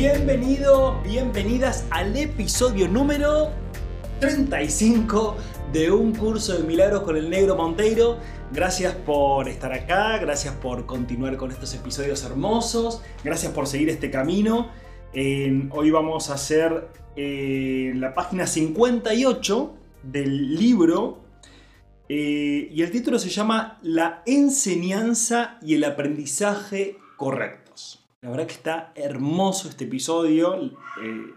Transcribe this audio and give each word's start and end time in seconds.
Bienvenido, 0.00 0.98
bienvenidas 1.02 1.86
al 1.90 2.16
episodio 2.16 2.88
número 2.88 3.50
35 4.20 5.36
de 5.74 5.90
un 5.90 6.14
curso 6.14 6.56
de 6.56 6.64
milagros 6.64 7.02
con 7.02 7.18
el 7.18 7.28
negro 7.28 7.54
Monteiro. 7.54 8.16
Gracias 8.50 8.94
por 8.94 9.46
estar 9.46 9.74
acá, 9.74 10.16
gracias 10.16 10.54
por 10.54 10.86
continuar 10.86 11.36
con 11.36 11.50
estos 11.50 11.74
episodios 11.74 12.24
hermosos, 12.24 13.02
gracias 13.22 13.52
por 13.52 13.66
seguir 13.66 13.90
este 13.90 14.10
camino. 14.10 14.70
hoy 15.12 15.90
vamos 15.90 16.30
a 16.30 16.34
hacer 16.34 16.88
eh, 17.14 17.92
la 17.94 18.14
página 18.14 18.46
58 18.46 19.74
del 20.04 20.54
libro 20.54 21.20
eh, 22.08 22.70
y 22.72 22.80
el 22.80 22.90
título 22.90 23.18
se 23.18 23.28
llama 23.28 23.78
La 23.82 24.22
enseñanza 24.24 25.58
y 25.60 25.74
el 25.74 25.84
aprendizaje 25.84 26.96
correctos. 27.18 27.59
La 28.22 28.30
verdad 28.30 28.46
que 28.46 28.52
está 28.52 28.92
hermoso 28.94 29.68
este 29.68 29.84
episodio. 29.84 30.54
Eh, 30.56 31.34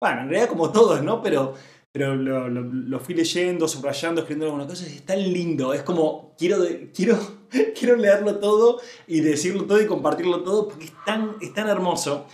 bueno, 0.00 0.22
en 0.22 0.28
realidad 0.28 0.48
como 0.48 0.70
todos, 0.72 1.02
¿no? 1.02 1.22
Pero, 1.22 1.54
pero 1.92 2.16
lo, 2.16 3.00
fui 3.00 3.14
leyendo, 3.14 3.68
subrayando, 3.68 4.20
escribiendo 4.22 4.46
algunas 4.46 4.66
cosas 4.66 4.90
y 4.90 4.96
es 5.06 5.28
lindo. 5.28 5.72
Es 5.72 5.82
como, 5.82 6.34
quiero, 6.36 6.58
quiero, 6.92 7.18
quiero 7.78 7.94
leerlo 7.94 8.40
todo 8.40 8.80
y 9.06 9.20
decirlo 9.20 9.64
todo 9.64 9.80
y 9.80 9.86
compartirlo 9.86 10.42
todo 10.42 10.68
porque 10.68 10.86
es 10.86 11.04
tan, 11.04 11.36
es 11.40 11.54
tan 11.54 11.68
hermoso 11.68 12.26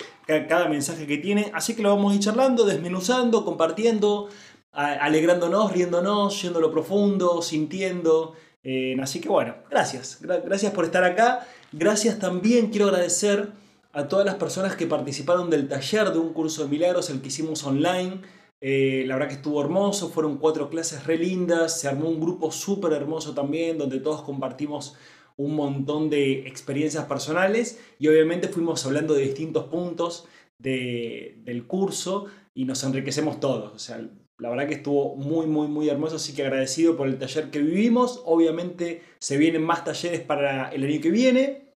cada 0.48 0.68
mensaje 0.68 1.06
que 1.06 1.18
tiene. 1.18 1.50
Así 1.54 1.74
que 1.74 1.82
lo 1.82 1.94
vamos 1.94 2.12
a 2.12 2.14
ir 2.14 2.22
charlando, 2.22 2.64
desmenuzando, 2.64 3.44
compartiendo, 3.44 4.28
alegrándonos, 4.72 5.72
riéndonos, 5.72 6.40
yendo 6.40 6.58
a 6.58 6.62
lo 6.62 6.70
profundo, 6.70 7.42
sintiendo. 7.42 8.34
Eh, 8.62 8.96
así 9.02 9.20
que 9.20 9.28
bueno, 9.28 9.56
gracias. 9.70 10.18
gracias 10.20 10.72
por 10.72 10.84
estar 10.84 11.04
acá. 11.04 11.46
Gracias 11.72 12.18
también, 12.18 12.70
quiero 12.70 12.86
agradecer 12.86 13.59
a 13.92 14.08
todas 14.08 14.24
las 14.24 14.36
personas 14.36 14.76
que 14.76 14.86
participaron 14.86 15.50
del 15.50 15.68
taller 15.68 16.12
de 16.12 16.18
un 16.18 16.32
curso 16.32 16.62
de 16.62 16.68
milagros, 16.68 17.10
el 17.10 17.20
que 17.20 17.28
hicimos 17.28 17.64
online. 17.64 18.20
Eh, 18.60 19.04
la 19.06 19.14
verdad 19.14 19.28
que 19.28 19.36
estuvo 19.36 19.60
hermoso, 19.60 20.10
fueron 20.10 20.38
cuatro 20.38 20.68
clases 20.68 21.06
re 21.06 21.16
lindas, 21.16 21.80
se 21.80 21.88
armó 21.88 22.08
un 22.08 22.20
grupo 22.20 22.52
súper 22.52 22.92
hermoso 22.92 23.34
también, 23.34 23.78
donde 23.78 24.00
todos 24.00 24.22
compartimos 24.22 24.96
un 25.36 25.54
montón 25.54 26.10
de 26.10 26.46
experiencias 26.46 27.06
personales 27.06 27.80
y 27.98 28.08
obviamente 28.08 28.48
fuimos 28.48 28.84
hablando 28.84 29.14
de 29.14 29.22
distintos 29.22 29.64
puntos 29.64 30.26
del 30.58 31.64
curso 31.66 32.26
y 32.54 32.66
nos 32.66 32.84
enriquecemos 32.84 33.40
todos. 33.40 33.72
O 33.74 33.78
sea, 33.78 34.06
la 34.38 34.50
verdad 34.50 34.68
que 34.68 34.74
estuvo 34.74 35.16
muy, 35.16 35.46
muy, 35.46 35.68
muy 35.68 35.88
hermoso, 35.88 36.16
así 36.16 36.34
que 36.34 36.42
agradecido 36.42 36.96
por 36.96 37.08
el 37.08 37.18
taller 37.18 37.50
que 37.50 37.60
vivimos. 37.60 38.22
Obviamente 38.26 39.02
se 39.18 39.38
vienen 39.38 39.62
más 39.62 39.84
talleres 39.84 40.20
para 40.20 40.70
el 40.70 40.84
año 40.84 41.00
que 41.00 41.10
viene. 41.10 41.69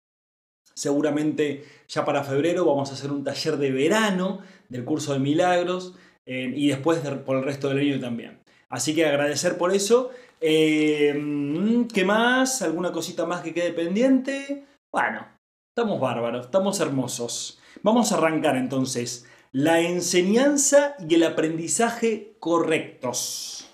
Seguramente 0.75 1.65
ya 1.89 2.05
para 2.05 2.25
febrero 2.25 2.65
vamos 2.65 2.91
a 2.91 2.95
hacer 2.95 3.11
un 3.11 3.25
taller 3.25 3.57
de 3.57 3.71
verano 3.71 4.41
del 4.69 4.85
curso 4.85 5.13
de 5.13 5.21
milagros 5.21 5.95
eh, 6.27 6.53
y 6.55 6.69
después 6.69 6.99
por 6.99 7.37
el 7.37 7.45
resto 7.45 7.69
del 7.69 7.79
año 7.79 8.01
también. 8.01 8.41
Así 8.69 8.95
que 8.95 9.07
agradecer 9.07 9.57
por 9.57 9.73
eso 9.73 10.11
Em, 10.47 11.89
¿Qué 11.89 12.05
más? 12.05 12.61
¿Alguna 12.61 12.93
cosita 12.93 13.25
más 13.25 13.41
que 13.41 13.55
quede 13.55 13.73
pendiente? 13.73 14.67
Bueno, 14.93 15.27
estamos 15.71 15.99
bárbaros, 15.99 16.45
estamos 16.45 16.81
hermosos. 16.81 17.59
Vamos 17.83 18.13
a 18.13 18.17
arrancar 18.19 18.57
entonces. 18.57 19.27
La 19.53 19.81
enseñanza 19.81 20.97
y 21.09 21.15
el 21.15 21.23
aprendizaje 21.23 22.37
correctos. 22.41 23.71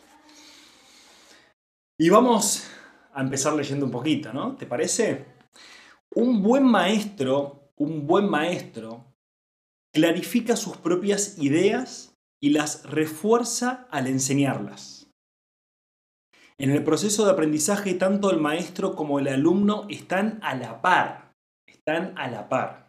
Y 1.98 2.08
vamos 2.08 2.68
a 3.14 3.20
empezar 3.20 3.54
leyendo 3.54 3.86
un 3.86 3.90
poquito, 3.90 4.32
¿no? 4.32 4.54
¿Te 4.54 4.66
parece? 4.66 5.24
Un 6.12 6.42
buen 6.42 6.64
maestro, 6.64 7.70
un 7.76 8.08
buen 8.08 8.28
maestro, 8.28 9.14
clarifica 9.94 10.56
sus 10.56 10.76
propias 10.76 11.38
ideas 11.38 12.16
y 12.42 12.50
las 12.50 12.84
refuerza 12.84 13.86
al 13.92 14.08
enseñarlas. 14.08 15.08
En 16.58 16.70
el 16.72 16.82
proceso 16.82 17.24
de 17.24 17.30
aprendizaje, 17.30 17.94
tanto 17.94 18.32
el 18.32 18.40
maestro 18.40 18.96
como 18.96 19.20
el 19.20 19.28
alumno 19.28 19.86
están 19.88 20.40
a 20.42 20.56
la 20.56 20.82
par. 20.82 21.32
Están 21.66 22.12
a 22.18 22.28
la 22.28 22.48
par. 22.48 22.88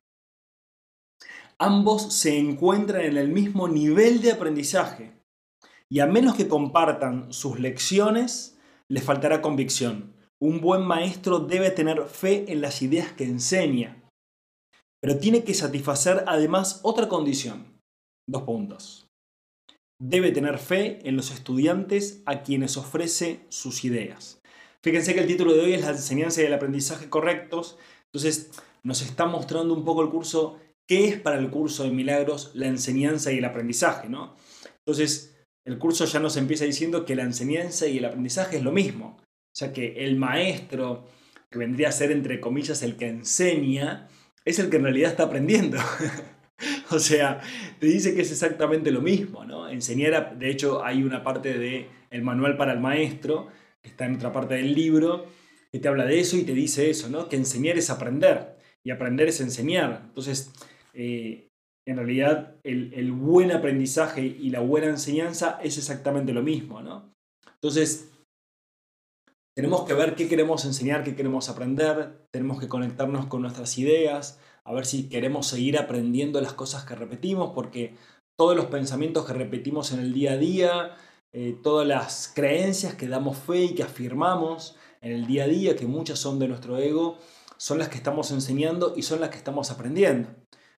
Ambos 1.59 2.11
se 2.11 2.39
encuentran 2.39 3.03
en 3.03 3.17
el 3.17 3.27
mismo 3.27 3.67
nivel 3.67 4.21
de 4.21 4.31
aprendizaje. 4.31 5.13
Y 5.89 5.99
a 5.99 6.07
menos 6.07 6.35
que 6.35 6.47
compartan 6.47 7.31
sus 7.31 7.59
lecciones, 7.59 8.57
les 8.88 9.03
faltará 9.03 9.43
convicción. 9.43 10.15
Un 10.41 10.59
buen 10.59 10.81
maestro 10.81 11.40
debe 11.40 11.69
tener 11.72 12.06
fe 12.06 12.52
en 12.52 12.62
las 12.62 12.81
ideas 12.81 13.12
que 13.13 13.25
enseña. 13.25 14.02
Pero 15.02 15.19
tiene 15.19 15.44
que 15.44 15.53
satisfacer 15.53 16.24
además 16.28 16.79
otra 16.84 17.07
condición. 17.07 17.79
Dos 18.28 18.44
puntos 18.44 19.07
debe 20.01 20.31
tener 20.31 20.57
fe 20.57 21.00
en 21.07 21.16
los 21.16 21.30
estudiantes 21.30 22.24
a 22.25 22.41
quienes 22.41 22.75
ofrece 22.75 23.41
sus 23.50 23.85
ideas. 23.85 24.41
Fíjense 24.84 25.13
que 25.13 25.19
el 25.19 25.28
título 25.28 25.53
de 25.53 25.62
hoy 25.62 25.74
es 25.74 25.81
la 25.81 25.91
enseñanza 25.91 26.41
y 26.41 26.46
el 26.46 26.53
aprendizaje 26.53 27.07
correctos, 27.07 27.78
entonces 28.06 28.50
nos 28.84 29.03
está 29.03 29.28
mostrando 29.28 29.75
un 29.75 29.85
poco 29.85 30.01
el 30.01 30.09
curso, 30.09 30.57
qué 30.90 31.07
es 31.07 31.19
para 31.19 31.38
el 31.38 31.51
curso 31.51 31.84
de 31.84 31.91
milagros 31.91 32.50
la 32.56 32.66
enseñanza 32.66 33.31
y 33.31 33.38
el 33.38 33.46
aprendizaje, 33.46 34.09
¿no? 34.09 34.34
Entonces, 34.80 35.35
el 35.68 35.78
curso 35.78 36.06
ya 36.06 36.19
nos 36.19 36.35
empieza 36.35 36.66
diciendo 36.66 37.06
que 37.06 37.16
la 37.16 37.22
enseñanza 37.22 37.85
y 37.85 38.00
el 38.00 38.06
aprendizaje 38.06 38.57
es 38.57 38.63
lo 38.63 38.72
mismo, 38.72 39.18
o 39.51 39.56
sea 39.56 39.73
que 39.73 40.06
el 40.06 40.16
maestro, 40.16 41.07
que 41.50 41.59
vendría 41.59 41.89
a 41.89 41.91
ser 41.91 42.12
entre 42.12 42.39
comillas 42.39 42.81
el 42.84 42.95
que 42.95 43.07
enseña, 43.07 44.07
es 44.45 44.59
el 44.59 44.69
que 44.69 44.78
en 44.78 44.84
realidad 44.84 45.12
está 45.12 45.23
aprendiendo. 45.23 45.78
O 46.91 47.00
sea, 47.00 47.41
te 47.79 47.88
dice 47.88 48.13
que 48.13 48.22
es 48.22 48.31
exactamente 48.31 48.91
lo 48.91 49.01
mismo, 49.01 49.45
¿no? 49.45 49.67
Enseñar, 49.67 50.38
de 50.38 50.51
hecho, 50.51 50.84
hay 50.85 51.01
una 51.01 51.23
parte 51.23 51.57
del 51.57 51.88
el 52.12 52.22
manual 52.22 52.56
para 52.56 52.73
el 52.73 52.79
maestro, 52.79 53.47
que 53.81 53.89
está 53.89 54.06
en 54.06 54.16
otra 54.16 54.31
parte 54.31 54.56
del 54.56 54.75
libro, 54.75 55.25
que 55.72 55.79
te 55.79 55.88
habla 55.88 56.06
de 56.06 56.19
eso 56.19 56.38
y 56.38 56.44
te 56.44 56.53
dice 56.53 56.89
eso, 56.89 57.09
¿no? 57.09 57.29
Que 57.29 57.38
enseñar 57.38 57.78
es 57.78 57.89
aprender 57.89 58.57
y 58.83 58.91
aprender 58.91 59.29
es 59.29 59.41
enseñar. 59.41 60.03
Entonces, 60.06 60.51
eh, 60.94 61.47
en 61.88 61.95
realidad, 61.95 62.57
el, 62.63 62.94
el, 62.94 63.12
buen 63.12 63.51
aprendizaje 63.51 64.22
y 64.22 64.50
la 64.50 64.59
buena 64.59 64.88
enseñanza 64.88 65.59
es 65.63 65.78
exactamente 65.78 66.33
lo 66.33 66.44
mismo, 66.44 66.81
¿no? 66.81 67.12
Entonces, 67.56 68.10
tenemos 69.53 69.84
que 69.84 69.94
ver 69.94 70.16
qué 70.16 70.28
queremos 70.28 70.66
enseñar, 70.66 71.03
qué 71.03 71.16
queremos 71.16 71.50
aprender, 71.50 72.28
tenemos 72.31 72.59
que 72.59 72.67
conectarnos 72.67 73.25
con 73.25 73.41
nuestras 73.41 73.78
ideas, 73.78 74.39
a 74.63 74.73
ver 74.73 74.85
si 74.85 75.09
queremos 75.09 75.47
seguir 75.47 75.78
aprendiendo 75.78 76.39
las 76.39 76.53
cosas 76.53 76.85
que 76.85 76.95
repetimos, 76.95 77.51
porque 77.53 77.95
todos 78.38 78.56
los 78.56 78.66
pensamientos 78.67 79.25
que 79.25 79.34
repetimos 79.34 79.91
en 79.91 80.00
el 80.00 80.13
día 80.13 80.34
a 80.34 80.38
día, 80.38 80.95
eh, 81.34 81.57
todas 81.62 81.88
las 81.88 82.31
creencias 82.34 82.95
que 82.95 83.07
damos 83.07 83.38
fe 83.38 83.66
y 83.66 83.75
que 83.75 83.84
afirmamos 83.84 84.78
en 85.01 85.12
el 85.12 85.28
día 85.28 85.45
a 85.45 85.47
día, 85.47 85.75
que 85.75 85.85
muchas 85.85 86.19
son 86.19 86.39
de 86.39 86.47
nuestro 86.47 86.78
ego, 86.78 87.18
son 87.57 87.78
las 87.78 87.89
que 87.89 87.97
estamos 87.97 88.31
enseñando 88.31 88.94
y 88.95 89.03
son 89.03 89.19
las 89.19 89.29
que 89.29 89.38
estamos 89.38 89.69
aprendiendo. 89.72 90.29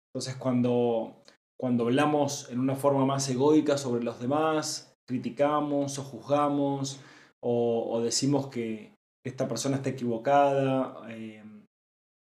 Entonces 0.08 0.36
cuando, 0.36 1.24
cuando 1.58 1.86
hablamos 1.86 2.50
en 2.50 2.60
una 2.60 2.76
forma 2.76 3.06
más 3.06 3.30
egoica 3.30 3.78
sobre 3.78 4.04
los 4.04 4.20
demás, 4.20 4.96
criticamos 5.06 5.98
o 6.00 6.04
juzgamos 6.04 7.00
o, 7.44 8.02
decimos 8.02 8.48
que 8.48 8.94
esta 9.26 9.48
persona 9.48 9.78
está 9.78 9.90
equivocada, 9.90 11.06
eh, 11.10 11.44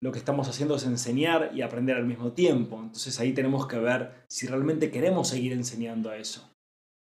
lo 0.01 0.11
que 0.11 0.19
estamos 0.19 0.47
haciendo 0.47 0.75
es 0.75 0.85
enseñar 0.85 1.51
y 1.53 1.61
aprender 1.61 1.97
al 1.97 2.05
mismo 2.05 2.33
tiempo. 2.33 2.79
Entonces 2.79 3.19
ahí 3.19 3.33
tenemos 3.33 3.67
que 3.67 3.79
ver 3.79 4.25
si 4.29 4.47
realmente 4.47 4.91
queremos 4.91 5.27
seguir 5.27 5.53
enseñando 5.53 6.13
eso, 6.13 6.49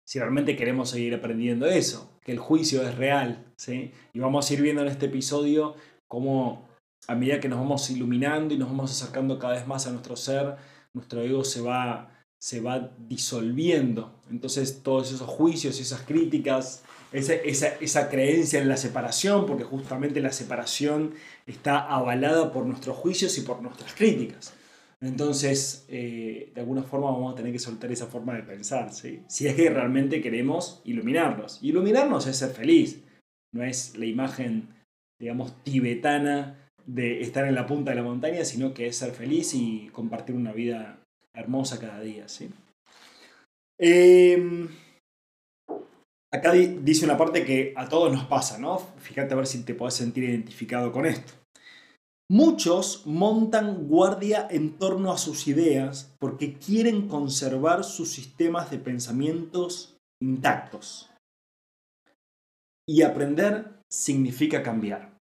si 0.07 0.19
realmente 0.19 0.57
queremos 0.57 0.91
seguir 0.91 1.15
aprendiendo 1.15 1.67
eso, 1.67 2.19
que 2.25 2.33
el 2.33 2.39
juicio 2.39 2.83
es 2.83 2.97
real. 2.97 3.53
¿sí? 3.57 3.93
Y 4.15 4.19
vamos 4.19 4.51
a 4.51 4.55
ir 4.55 4.63
viendo 4.63 4.83
en 4.83 4.89
este 4.89 5.07
episodio 5.07 5.75
cómo 6.09 6.69
a 7.07 7.15
medida 7.15 7.41
que 7.41 7.49
nos 7.49 7.59
vamos 7.59 7.91
iluminando 7.91 8.55
y 8.55 8.59
nos 8.59 8.69
vamos 8.69 8.91
acercando 8.91 9.39
cada 9.39 9.55
vez 9.55 9.67
más 9.67 9.87
a 9.87 9.91
nuestro 9.91 10.17
ser, 10.17 10.57
nuestro 10.95 11.21
ego 11.23 11.45
se 11.45 11.61
va, 11.61 12.20
se 12.41 12.61
va 12.61 12.91
disolviendo. 13.09 14.19
Entonces 14.31 14.83
todos 14.83 15.13
esos 15.13 15.29
juicios 15.29 15.79
y 15.79 15.83
esas 15.83 16.03
críticas 16.03 16.83
esa, 17.13 17.35
esa, 17.35 17.69
esa, 17.81 18.09
creencia 18.09 18.61
en 18.61 18.69
la 18.69 18.77
separación, 18.77 19.47
porque 19.47 19.65
justamente 19.65 20.21
la 20.21 20.33
separación 20.33 21.15
está 21.47 21.79
avalada 21.81 22.53
por 22.53 22.67
nuestros 22.67 22.97
juicios 22.97 23.37
y 23.39 23.41
por 23.41 23.63
nuestras 23.63 23.95
críticas. 23.95 24.55
Entonces, 25.01 25.87
eh, 25.89 26.53
de 26.55 26.61
alguna 26.61 26.83
forma 26.83 27.11
vamos 27.11 27.33
a 27.33 27.37
tener 27.37 27.53
que 27.53 27.59
soltar 27.59 27.91
esa 27.91 28.07
forma 28.07 28.35
de 28.35 28.43
pensar, 28.43 28.93
¿sí? 28.93 29.23
Si 29.29 29.47
es 29.47 29.55
que 29.55 29.71
realmente 29.71 30.21
queremos 30.21 30.83
iluminarnos. 30.85 31.59
iluminarnos 31.63 32.27
es 32.27 32.37
ser 32.37 32.51
feliz, 32.51 33.03
no 33.53 33.65
es 33.65 33.97
la 33.97 34.07
imagen, 34.07 34.69
digamos, 35.19 35.65
tibetana 35.65 36.69
de 36.87 37.23
estar 37.23 37.47
en 37.47 37.55
la 37.55 37.67
punta 37.67 37.91
de 37.91 37.97
la 37.97 38.03
montaña, 38.03 38.45
sino 38.45 38.75
que 38.75 38.87
es 38.87 38.97
ser 38.97 39.13
feliz 39.13 39.55
y 39.55 39.89
compartir 39.93 40.37
una 40.37 40.53
vida 40.53 41.00
hermosa 41.35 41.79
cada 41.79 42.01
día, 42.01 42.29
¿sí? 42.29 42.51
Em, 43.79 44.69
acá 46.33 46.53
dice 46.53 47.05
una 47.05 47.17
parte 47.17 47.45
que 47.45 47.73
a 47.77 47.89
todos 47.89 48.13
nos 48.13 48.25
pasa, 48.27 48.59
¿no? 48.59 48.79
Fíjate 48.99 49.35
a 49.35 49.37
ver 49.39 49.47
si 49.47 49.63
te 49.63 49.75
puedes 49.75 49.95
sentir 49.95 50.25
identificado 50.25 50.93
con 50.93 51.07
esto. 51.07 51.33
Muchos 52.31 53.07
montan 53.07 53.89
guardia 53.89 54.47
en 54.49 54.79
torno 54.79 55.11
a 55.11 55.19
sus 55.19 55.49
ideas 55.49 56.15
porque 56.21 56.55
quieren 56.55 57.09
conservar 57.09 57.83
sus 57.83 58.11
sistemas 58.13 58.71
de 58.71 58.79
pensamientos 58.79 59.97
intactos. 60.23 61.11
Y 62.89 63.03
aprender 63.03 63.81
significa 63.91 64.63
cambiar. 64.63 65.17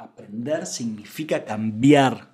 Aprender 0.00 0.66
significa 0.66 1.44
cambiar. 1.44 2.33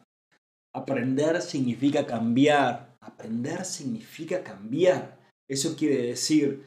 Aprender 0.75 1.41
significa 1.43 2.07
cambiar. 2.07 2.97
Aprender 3.01 3.65
significa 3.65 4.43
cambiar. 4.43 5.19
Eso 5.49 5.77
quiere 5.77 6.03
decir 6.03 6.63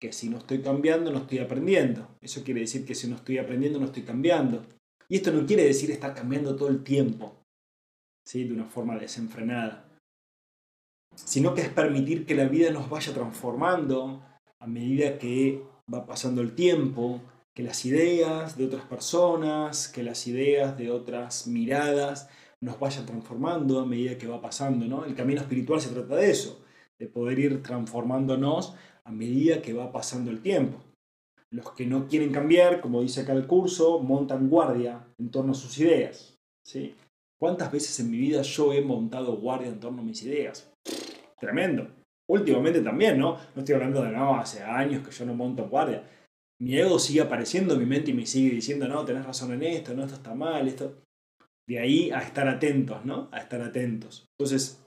que 0.00 0.12
si 0.12 0.28
no 0.28 0.38
estoy 0.38 0.62
cambiando, 0.62 1.10
no 1.10 1.18
estoy 1.18 1.38
aprendiendo. 1.38 2.08
Eso 2.20 2.44
quiere 2.44 2.60
decir 2.60 2.84
que 2.86 2.94
si 2.94 3.08
no 3.08 3.16
estoy 3.16 3.38
aprendiendo, 3.38 3.80
no 3.80 3.86
estoy 3.86 4.04
cambiando. 4.04 4.64
Y 5.08 5.16
esto 5.16 5.32
no 5.32 5.46
quiere 5.46 5.64
decir 5.64 5.90
estar 5.90 6.14
cambiando 6.14 6.54
todo 6.54 6.68
el 6.68 6.84
tiempo, 6.84 7.34
¿sí? 8.26 8.44
de 8.44 8.52
una 8.52 8.66
forma 8.66 8.96
desenfrenada, 8.96 9.88
sino 11.16 11.54
que 11.54 11.62
es 11.62 11.70
permitir 11.70 12.26
que 12.26 12.34
la 12.34 12.44
vida 12.44 12.70
nos 12.70 12.90
vaya 12.90 13.14
transformando 13.14 14.22
a 14.60 14.66
medida 14.66 15.18
que 15.18 15.64
va 15.92 16.04
pasando 16.04 16.42
el 16.42 16.54
tiempo, 16.54 17.22
que 17.56 17.62
las 17.62 17.84
ideas 17.86 18.56
de 18.58 18.66
otras 18.66 18.84
personas, 18.84 19.88
que 19.88 20.02
las 20.02 20.26
ideas 20.26 20.76
de 20.76 20.90
otras 20.90 21.46
miradas 21.46 22.28
nos 22.60 22.78
vayan 22.78 23.06
transformando 23.06 23.80
a 23.80 23.86
medida 23.86 24.18
que 24.18 24.26
va 24.26 24.40
pasando. 24.40 24.86
¿no? 24.86 25.04
El 25.04 25.14
camino 25.14 25.40
espiritual 25.40 25.80
se 25.80 25.90
trata 25.90 26.16
de 26.16 26.30
eso, 26.30 26.64
de 26.98 27.06
poder 27.06 27.38
ir 27.38 27.62
transformándonos 27.62 28.74
a 29.04 29.12
medida 29.12 29.62
que 29.62 29.72
va 29.72 29.92
pasando 29.92 30.30
el 30.30 30.40
tiempo. 30.40 30.78
Los 31.50 31.72
que 31.72 31.86
no 31.86 32.08
quieren 32.08 32.30
cambiar, 32.30 32.80
como 32.80 33.00
dice 33.00 33.22
acá 33.22 33.32
el 33.32 33.46
curso, 33.46 34.00
montan 34.00 34.50
guardia 34.50 35.06
en 35.18 35.30
torno 35.30 35.52
a 35.52 35.54
sus 35.54 35.78
ideas. 35.78 36.36
¿sí? 36.62 36.94
¿Cuántas 37.40 37.72
veces 37.72 37.98
en 38.00 38.10
mi 38.10 38.18
vida 38.18 38.42
yo 38.42 38.72
he 38.72 38.82
montado 38.82 39.36
guardia 39.36 39.68
en 39.68 39.80
torno 39.80 40.02
a 40.02 40.04
mis 40.04 40.22
ideas? 40.24 40.70
Tremendo. 41.40 41.88
Últimamente 42.28 42.82
también, 42.82 43.18
¿no? 43.18 43.38
No 43.54 43.60
estoy 43.60 43.76
hablando 43.76 44.02
de 44.02 44.10
no, 44.10 44.34
hace 44.34 44.62
años 44.62 45.06
que 45.06 45.10
yo 45.10 45.24
no 45.24 45.34
monto 45.34 45.68
guardia. 45.68 46.02
Mi 46.60 46.76
ego 46.76 46.98
sigue 46.98 47.22
apareciendo 47.22 47.74
en 47.74 47.80
mi 47.80 47.86
mente 47.86 48.10
y 48.10 48.14
me 48.14 48.26
sigue 48.26 48.54
diciendo, 48.54 48.86
no, 48.88 49.04
tenés 49.04 49.24
razón 49.24 49.52
en 49.52 49.62
esto, 49.62 49.94
no, 49.94 50.04
esto 50.04 50.16
está 50.16 50.34
mal, 50.34 50.66
esto. 50.68 51.04
De 51.68 51.78
ahí 51.78 52.10
a 52.10 52.20
estar 52.20 52.48
atentos, 52.48 53.04
¿no? 53.04 53.28
A 53.30 53.38
estar 53.38 53.60
atentos. 53.60 54.26
Entonces, 54.38 54.82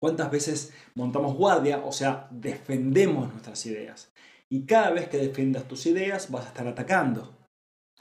¿cuántas 0.00 0.30
veces 0.30 0.72
montamos 0.94 1.36
guardia? 1.36 1.84
O 1.84 1.92
sea, 1.92 2.26
defendemos 2.30 3.30
nuestras 3.30 3.64
ideas. 3.66 4.10
Y 4.48 4.64
cada 4.64 4.90
vez 4.90 5.08
que 5.08 5.18
defiendas 5.18 5.68
tus 5.68 5.84
ideas 5.84 6.30
vas 6.30 6.46
a 6.46 6.48
estar 6.48 6.66
atacando. 6.66 7.36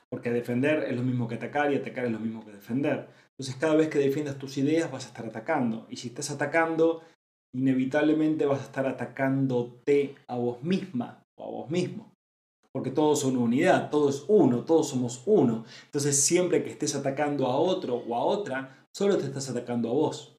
Porque 0.09 0.31
defender 0.31 0.85
es 0.85 0.95
lo 0.95 1.03
mismo 1.03 1.27
que 1.27 1.35
atacar 1.35 1.71
y 1.71 1.75
atacar 1.75 2.05
es 2.05 2.11
lo 2.11 2.19
mismo 2.19 2.43
que 2.45 2.53
defender. 2.53 3.09
Entonces 3.31 3.55
cada 3.57 3.75
vez 3.75 3.89
que 3.89 3.99
defiendas 3.99 4.37
tus 4.37 4.57
ideas 4.57 4.89
vas 4.89 5.05
a 5.05 5.09
estar 5.09 5.25
atacando. 5.25 5.85
Y 5.89 5.97
si 5.97 6.07
estás 6.07 6.31
atacando, 6.31 7.03
inevitablemente 7.53 8.45
vas 8.45 8.61
a 8.61 8.65
estar 8.65 8.87
atacándote 8.87 10.15
a 10.27 10.37
vos 10.37 10.63
misma 10.63 11.23
o 11.37 11.43
a 11.45 11.51
vos 11.51 11.69
mismo. 11.69 12.13
Porque 12.71 12.91
todos 12.91 13.21
son 13.21 13.37
unidad, 13.37 13.89
todo 13.89 14.09
es 14.09 14.25
uno, 14.27 14.63
todos 14.63 14.89
somos 14.89 15.23
uno. 15.25 15.65
Entonces 15.85 16.23
siempre 16.23 16.63
que 16.63 16.69
estés 16.69 16.95
atacando 16.95 17.47
a 17.47 17.57
otro 17.57 17.95
o 17.95 18.15
a 18.15 18.23
otra, 18.23 18.87
solo 18.95 19.17
te 19.17 19.25
estás 19.25 19.49
atacando 19.49 19.89
a 19.89 19.93
vos. 19.93 20.37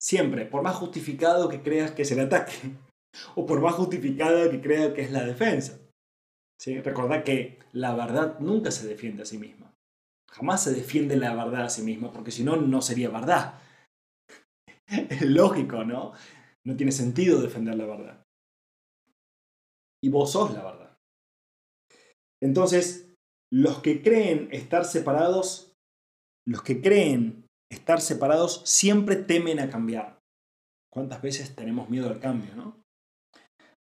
Siempre, 0.00 0.46
por 0.46 0.62
más 0.62 0.76
justificado 0.76 1.48
que 1.48 1.62
creas 1.62 1.92
que 1.92 2.02
es 2.02 2.10
el 2.12 2.20
ataque 2.20 2.52
o 3.34 3.46
por 3.46 3.60
más 3.60 3.74
justificada 3.74 4.50
que 4.50 4.60
crea 4.60 4.94
que 4.94 5.02
es 5.02 5.12
la 5.12 5.24
defensa. 5.24 5.78
¿Sí? 6.60 6.80
Recordad 6.80 7.22
que 7.22 7.58
la 7.72 7.94
verdad 7.94 8.40
nunca 8.40 8.70
se 8.70 8.86
defiende 8.88 9.22
a 9.22 9.26
sí 9.26 9.38
misma. 9.38 9.72
Jamás 10.30 10.64
se 10.64 10.72
defiende 10.72 11.16
la 11.16 11.34
verdad 11.34 11.64
a 11.64 11.70
sí 11.70 11.82
misma, 11.82 12.12
porque 12.12 12.30
si 12.30 12.42
no, 12.44 12.56
no 12.56 12.82
sería 12.82 13.10
verdad. 13.10 13.60
Es 15.10 15.22
lógico, 15.22 15.84
¿no? 15.84 16.12
No 16.64 16.76
tiene 16.76 16.92
sentido 16.92 17.42
defender 17.42 17.74
la 17.74 17.86
verdad. 17.86 18.26
Y 20.02 20.08
vos 20.08 20.32
sos 20.32 20.52
la 20.52 20.62
verdad. 20.62 20.87
Entonces, 22.42 23.08
los 23.52 23.80
que 23.80 24.02
creen 24.02 24.48
estar 24.52 24.84
separados, 24.84 25.72
los 26.46 26.62
que 26.62 26.80
creen 26.80 27.46
estar 27.70 28.00
separados 28.00 28.62
siempre 28.64 29.16
temen 29.16 29.60
a 29.60 29.70
cambiar. 29.70 30.18
¿Cuántas 30.92 31.20
veces 31.22 31.54
tenemos 31.54 31.90
miedo 31.90 32.08
al 32.08 32.20
cambio, 32.20 32.54
no? 32.56 32.78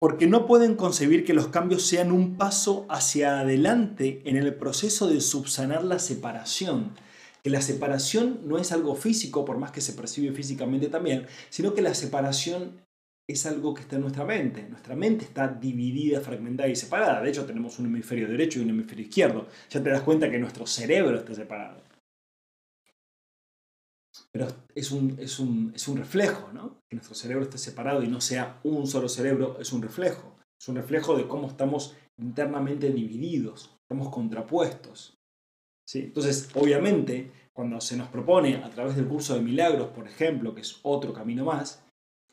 porque 0.01 0.25
no 0.25 0.47
pueden 0.47 0.75
concebir 0.75 1.23
que 1.23 1.35
los 1.35 1.49
cambios 1.49 1.83
sean 1.85 2.11
un 2.11 2.35
paso 2.35 2.87
hacia 2.89 3.41
adelante 3.41 4.23
en 4.25 4.35
el 4.35 4.55
proceso 4.55 5.07
de 5.07 5.21
subsanar 5.21 5.83
la 5.83 5.99
separación. 5.99 6.95
Que 7.43 7.51
la 7.51 7.61
separación 7.61 8.41
no 8.45 8.57
es 8.57 8.71
algo 8.71 8.95
físico, 8.95 9.45
por 9.45 9.59
más 9.59 9.71
que 9.71 9.81
se 9.81 9.93
percibe 9.93 10.33
físicamente 10.33 10.89
también, 10.89 11.27
sino 11.49 11.75
que 11.75 11.83
la 11.83 11.93
separación 11.93 12.81
es 13.27 13.45
algo 13.45 13.73
que 13.73 13.81
está 13.81 13.95
en 13.95 14.01
nuestra 14.01 14.25
mente. 14.25 14.67
Nuestra 14.69 14.95
mente 14.95 15.25
está 15.25 15.47
dividida, 15.47 16.21
fragmentada 16.21 16.69
y 16.69 16.75
separada. 16.75 17.21
De 17.21 17.29
hecho, 17.29 17.45
tenemos 17.45 17.79
un 17.79 17.85
hemisferio 17.85 18.27
derecho 18.27 18.59
y 18.59 18.63
un 18.63 18.69
hemisferio 18.69 19.05
izquierdo. 19.05 19.47
Ya 19.69 19.81
te 19.81 19.89
das 19.89 20.01
cuenta 20.01 20.29
que 20.29 20.39
nuestro 20.39 20.65
cerebro 20.65 21.17
está 21.17 21.33
separado. 21.33 21.81
Pero 24.31 24.47
es 24.75 24.91
un, 24.91 25.17
es 25.19 25.39
un, 25.39 25.71
es 25.75 25.87
un 25.87 25.97
reflejo, 25.97 26.51
¿no? 26.53 26.81
Que 26.89 26.95
nuestro 26.95 27.15
cerebro 27.15 27.43
esté 27.43 27.57
separado 27.57 28.03
y 28.03 28.07
no 28.07 28.21
sea 28.21 28.59
un 28.63 28.87
solo 28.87 29.09
cerebro, 29.09 29.57
es 29.59 29.71
un 29.73 29.81
reflejo. 29.81 30.37
Es 30.59 30.67
un 30.67 30.75
reflejo 30.75 31.17
de 31.17 31.27
cómo 31.27 31.47
estamos 31.47 31.95
internamente 32.17 32.91
divididos, 32.91 33.75
estamos 33.81 34.13
contrapuestos. 34.13 35.17
¿sí? 35.87 35.99
Entonces, 35.99 36.49
obviamente, 36.53 37.31
cuando 37.51 37.81
se 37.81 37.97
nos 37.97 38.09
propone 38.09 38.57
a 38.57 38.69
través 38.69 38.95
del 38.95 39.07
curso 39.07 39.33
de 39.33 39.41
milagros, 39.41 39.89
por 39.89 40.07
ejemplo, 40.07 40.53
que 40.53 40.61
es 40.61 40.79
otro 40.83 41.13
camino 41.13 41.45
más, 41.45 41.83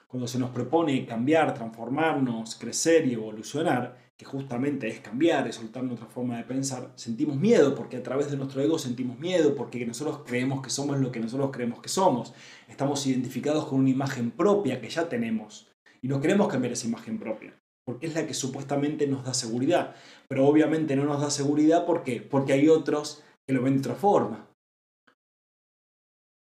cuando 0.09 0.27
se 0.27 0.39
nos 0.39 0.51
propone 0.51 1.05
cambiar, 1.05 1.55
transformarnos, 1.55 2.57
crecer 2.57 3.07
y 3.07 3.13
evolucionar, 3.13 4.09
que 4.17 4.25
justamente 4.25 4.89
es 4.89 5.01
cambiar, 5.01 5.47
es 5.47 5.57
soltar 5.57 5.85
nuestra 5.85 6.09
forma 6.09 6.39
de 6.39 6.45
pensar, 6.45 6.91
sentimos 6.97 7.37
miedo, 7.37 7.75
porque 7.75 7.99
a 7.99 8.03
través 8.03 8.31
de 8.31 8.37
nuestro 8.37 8.61
ego 8.63 8.79
sentimos 8.79 9.19
miedo, 9.19 9.55
porque 9.55 9.87
nosotros 9.87 10.23
creemos 10.27 10.63
que 10.63 10.71
somos 10.71 10.99
lo 10.99 11.13
que 11.13 11.21
nosotros 11.21 11.51
creemos 11.53 11.81
que 11.81 11.91
somos. 11.91 12.33
Estamos 12.69 13.07
identificados 13.07 13.67
con 13.67 13.79
una 13.79 13.91
imagen 13.91 14.31
propia 14.31 14.81
que 14.81 14.89
ya 14.89 15.09
tenemos 15.09 15.69
y 16.01 16.09
no 16.09 16.21
queremos 16.21 16.49
cambiar 16.49 16.73
esa 16.73 16.89
imagen 16.89 17.19
propia, 17.19 17.55
porque 17.85 18.07
es 18.07 18.15
la 18.15 18.27
que 18.27 18.35
supuestamente 18.35 19.07
nos 19.07 19.25
da 19.25 19.35
seguridad. 19.35 19.95
Pero 20.27 20.47
obviamente 20.47 20.97
no 20.97 21.05
nos 21.05 21.21
da 21.21 21.31
seguridad 21.31 21.87
porque, 21.87 22.23
porque 22.23 22.55
hay 22.55 22.69
otros 22.69 23.23
que 23.47 23.53
lo 23.53 23.63
ven 23.63 23.75
de 23.75 23.81
otra 23.81 23.95
forma. 23.95 24.48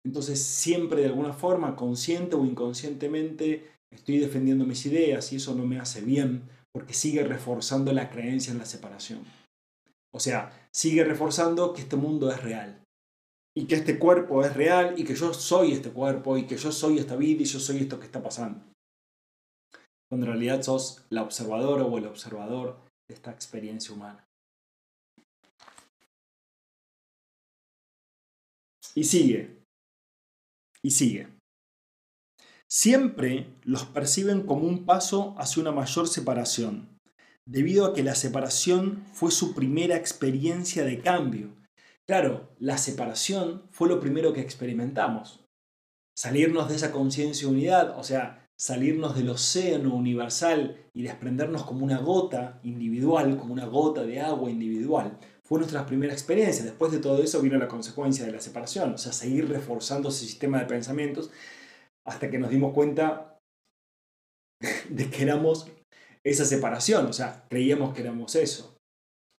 Entonces 0.06 0.42
siempre 0.42 1.02
de 1.02 1.08
alguna 1.08 1.34
forma, 1.34 1.76
consciente 1.76 2.36
o 2.36 2.46
inconscientemente, 2.46 3.72
estoy 3.92 4.20
defendiendo 4.20 4.64
mis 4.64 4.86
ideas 4.86 5.34
y 5.34 5.38
eso 5.38 5.56
no 5.56 5.66
me 5.66 5.80
hace 5.80 6.02
bien 6.02 6.44
porque 6.72 6.94
sigue 6.94 7.24
reforzando 7.24 7.92
la 7.92 8.10
creencia 8.10 8.52
en 8.52 8.60
la 8.60 8.66
separación. 8.66 9.26
O 10.14 10.20
sea, 10.20 10.68
sigue 10.72 11.04
reforzando 11.04 11.74
que 11.74 11.82
este 11.82 11.96
mundo 11.96 12.30
es 12.30 12.42
real. 12.44 12.82
Y 13.58 13.66
que 13.66 13.76
este 13.76 13.98
cuerpo 13.98 14.44
es 14.44 14.54
real 14.54 14.94
y 14.98 15.06
que 15.06 15.16
yo 15.16 15.34
soy 15.34 15.72
este 15.72 15.90
cuerpo 15.90 16.38
y 16.38 16.46
que 16.46 16.58
yo 16.58 16.72
soy 16.72 17.00
esta 17.00 17.16
vida 17.16 17.42
y 17.42 17.46
yo 17.46 17.60
soy 17.60 17.78
esto 17.78 18.00
que 18.00 18.06
está 18.06 18.22
pasando. 18.22 18.62
Cuando 20.10 20.28
en 20.28 20.34
realidad 20.34 20.62
sos 20.62 21.06
la 21.10 21.24
observadora 21.24 21.84
o 21.84 21.98
el 21.98 22.06
observador 22.06 22.78
de 23.10 23.16
esta 23.16 23.32
experiencia 23.32 23.94
humana. 23.94 24.24
Y 28.94 29.04
sigue. 29.04 29.65
Y 30.86 30.92
sigue 30.92 31.36
siempre 32.68 33.48
los 33.64 33.86
perciben 33.86 34.44
como 34.44 34.68
un 34.68 34.86
paso 34.86 35.36
hacia 35.38 35.62
una 35.62 35.72
mayor 35.72 36.08
separación, 36.08 37.00
debido 37.46 37.86
a 37.86 37.94
que 37.94 38.04
la 38.04 38.16
separación 38.16 39.06
fue 39.14 39.32
su 39.32 39.54
primera 39.54 39.96
experiencia 39.96 40.84
de 40.84 41.00
cambio. 41.00 41.56
Claro, 42.06 42.50
la 42.60 42.78
separación 42.78 43.64
fue 43.72 43.88
lo 43.88 44.00
primero 44.00 44.34
que 44.34 44.42
experimentamos. 44.42 45.46
Salirnos 46.18 46.70
de 46.70 46.76
esa 46.76 46.92
conciencia 46.92 47.48
unidad, 47.48 47.98
o 47.98 48.04
sea, 48.04 48.50
salirnos 48.58 49.16
del 49.16 49.30
océano 49.30 49.94
universal 49.96 50.78
y 50.94 51.04
desprendernos 51.04 51.64
como 51.64 51.84
una 51.84 52.00
gota 52.00 52.60
individual, 52.64 53.38
como 53.38 53.54
una 53.54 53.66
gota 53.66 54.04
de 54.04 54.22
agua 54.22 54.50
individual, 54.50 55.18
fue 55.46 55.60
nuestra 55.60 55.86
primera 55.86 56.12
experiencia. 56.12 56.66
Después 56.66 56.92
de 56.92 57.00
todo 57.00 57.22
eso 57.22 57.42
vino 57.42 57.58
la 57.58 57.68
consecuencia 57.68 58.26
de 58.26 58.32
la 58.32 58.42
separación, 58.42 58.94
o 58.94 58.98
sea, 58.98 59.14
seguir 59.14 59.48
reforzando 59.48 60.10
ese 60.10 60.26
sistema 60.26 60.60
de 60.60 60.66
pensamientos 60.66 61.32
hasta 62.06 62.30
que 62.30 62.40
nos 62.40 62.50
dimos 62.50 62.74
cuenta 62.74 63.38
de 64.90 65.10
que 65.10 65.24
éramos 65.24 65.72
esa 66.24 66.46
separación, 66.46 67.06
o 67.06 67.14
sea, 67.14 67.46
creíamos 67.50 67.94
que 67.94 68.02
éramos 68.02 68.36
eso. 68.36 68.76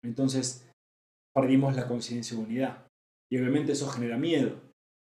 Entonces, 0.04 0.70
perdimos 1.34 1.76
la 1.76 1.88
conciencia 1.88 2.38
de 2.38 2.44
unidad. 2.44 2.88
Y 3.32 3.40
obviamente 3.40 3.72
eso 3.72 3.88
genera 3.90 4.18
miedo, 4.18 4.62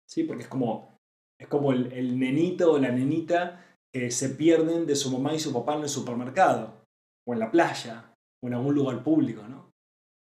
¿sí? 0.09 0.25
Porque 0.25 0.43
es 0.43 0.49
como, 0.49 0.95
es 1.41 1.49
como 1.49 1.73
el, 1.73 2.19
nenito 2.19 2.73
o 2.73 2.79
la 2.79 2.93
nenita 2.93 3.65
que 3.93 4.11
se 4.11 4.29
pierden 4.29 4.87
de 4.87 4.95
su 4.95 5.11
mamá 5.11 5.35
y 5.35 5.41
su 5.41 5.55
papá 5.55 5.77
en 5.77 5.83
el 5.83 5.89
supermercado, 5.89 6.85
o 7.27 7.33
en 7.33 7.41
la 7.41 7.51
playa, 7.51 8.15
o 8.43 8.49
en 8.49 8.55
algún 8.55 8.75
lugar 8.75 9.03
público, 9.03 9.49
¿no? 9.49 9.70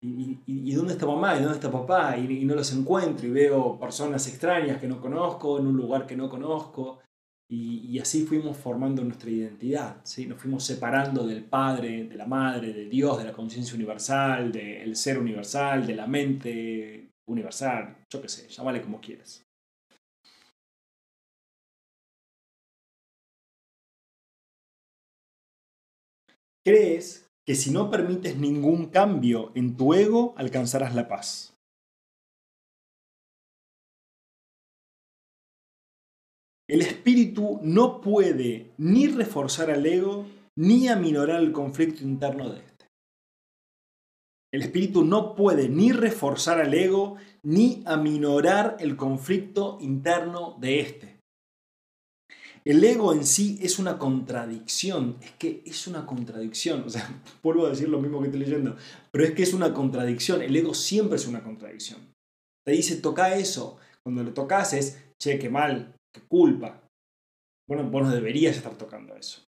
Y, 0.03 0.73
dónde 0.75 0.93
está 0.93 1.07
mamá? 1.07 1.37
¿Y 1.37 1.41
dónde 1.41 1.55
está 1.55 1.71
papá? 1.71 2.17
Y, 2.17 2.45
no 2.45 2.55
los 2.55 2.73
encuentro 2.73 3.27
y 3.27 3.31
veo 3.31 3.79
personas 3.79 4.27
extrañas 4.29 4.81
que 4.81 4.89
no 4.89 5.01
conozco 5.01 5.59
en 5.59 5.67
un 5.67 5.77
lugar 5.77 6.07
que 6.07 6.17
no 6.17 6.29
conozco. 6.29 7.01
Y, 7.49 7.99
así 7.99 8.27
fuimos 8.27 8.57
formando 8.57 9.03
nuestra 9.05 9.31
identidad, 9.31 10.01
¿sí? 10.05 10.27
nos 10.27 10.41
fuimos 10.41 10.65
separando 10.65 11.27
del 11.27 11.45
Padre, 11.45 12.05
de 12.05 12.17
la 12.17 12.27
Madre, 12.27 12.73
de 12.73 12.87
Dios, 12.87 13.19
de 13.19 13.25
la 13.25 13.33
conciencia 13.33 13.75
universal, 13.75 14.51
del 14.53 14.97
ser 14.97 15.19
universal, 15.19 15.87
de 15.87 15.95
la 15.95 16.07
mente 16.07 17.11
universal, 17.29 17.97
yo 18.13 18.21
qué 18.21 18.29
sé, 18.29 18.49
llámale 18.49 18.83
como 18.83 19.01
quieras. 19.01 19.45
¿Crees 26.65 27.26
que 27.47 27.55
si 27.55 27.71
no 27.71 27.91
permites 27.91 28.37
ningún 28.37 28.87
cambio 28.87 29.53
en 29.55 29.77
tu 29.77 29.95
ego, 29.95 30.35
alcanzarás 30.37 30.95
la 30.97 31.07
paz. 31.07 31.57
El 36.69 36.83
espíritu 36.83 37.61
no 37.63 38.01
puede 38.01 38.73
ni 38.77 39.07
reforzar 39.07 39.71
al 39.71 39.87
ego 39.87 40.27
ni 40.57 40.89
aminorar 40.89 41.41
el 41.41 41.53
conflicto 41.53 42.03
interno 42.03 42.51
de 42.51 42.59
este. 42.59 42.91
El 44.53 44.63
espíritu 44.63 45.05
no 45.05 45.37
puede 45.37 45.69
ni 45.69 45.93
reforzar 45.93 46.61
al 46.61 46.75
ego 46.75 47.17
ni 47.45 47.85
aminorar 47.87 48.77
el 48.81 48.97
conflicto 48.97 49.79
interno 49.81 50.57
de 50.59 50.81
este. 50.81 51.16
El 52.67 52.83
ego 52.83 53.13
en 53.13 53.25
sí 53.25 53.61
es 53.63 53.79
una 53.79 53.97
contradicción, 53.97 55.19
es 55.23 55.31
que 55.39 55.63
es 55.65 55.87
una 55.87 56.05
contradicción, 56.05 56.83
o 56.83 56.91
sea, 56.91 57.09
vuelvo 57.43 57.65
a 57.65 57.71
decir 57.71 57.89
lo 57.89 58.01
mismo 58.01 58.19
que 58.19 58.27
estoy 58.27 58.41
leyendo, 58.41 58.75
pero 59.13 59.23
es 59.23 59.35
que 59.35 59.45
es 59.45 59.55
una 59.55 59.73
contradicción, 59.73 60.43
el 60.43 60.57
ego 60.57 60.75
siempre 60.75 61.15
es 61.15 61.29
una 61.29 61.45
contradicción. 61.45 62.13
Te 62.67 62.73
dice, 62.73 62.97
toca 62.97 63.37
eso, 63.37 63.79
cuando 64.03 64.25
lo 64.25 64.35
tocas 64.35 64.73
es, 64.73 65.01
che, 65.23 65.39
qué 65.39 65.49
mal, 65.49 65.95
qué 66.13 66.23
culpa. 66.23 66.83
Bueno, 67.69 67.89
vos 67.89 68.03
no 68.03 68.11
deberías 68.11 68.57
estar 68.57 68.77
tocando 68.77 69.15
eso. 69.15 69.45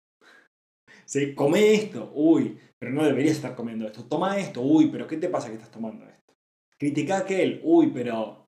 ¿Sí? 1.06 1.34
Come 1.34 1.74
esto, 1.74 2.12
uy, 2.14 2.60
pero 2.78 2.92
no 2.92 3.04
deberías 3.04 3.38
estar 3.38 3.56
comiendo 3.56 3.88
esto. 3.88 4.06
Toma 4.06 4.38
esto, 4.38 4.62
uy, 4.62 4.92
pero 4.92 5.08
¿qué 5.08 5.18
te 5.18 5.30
pasa 5.30 5.48
que 5.48 5.56
estás 5.56 5.72
tomando 5.72 6.06
esto? 6.06 6.36
Critica 6.78 7.18
aquel, 7.18 7.62
uy, 7.64 7.90
pero 7.92 8.46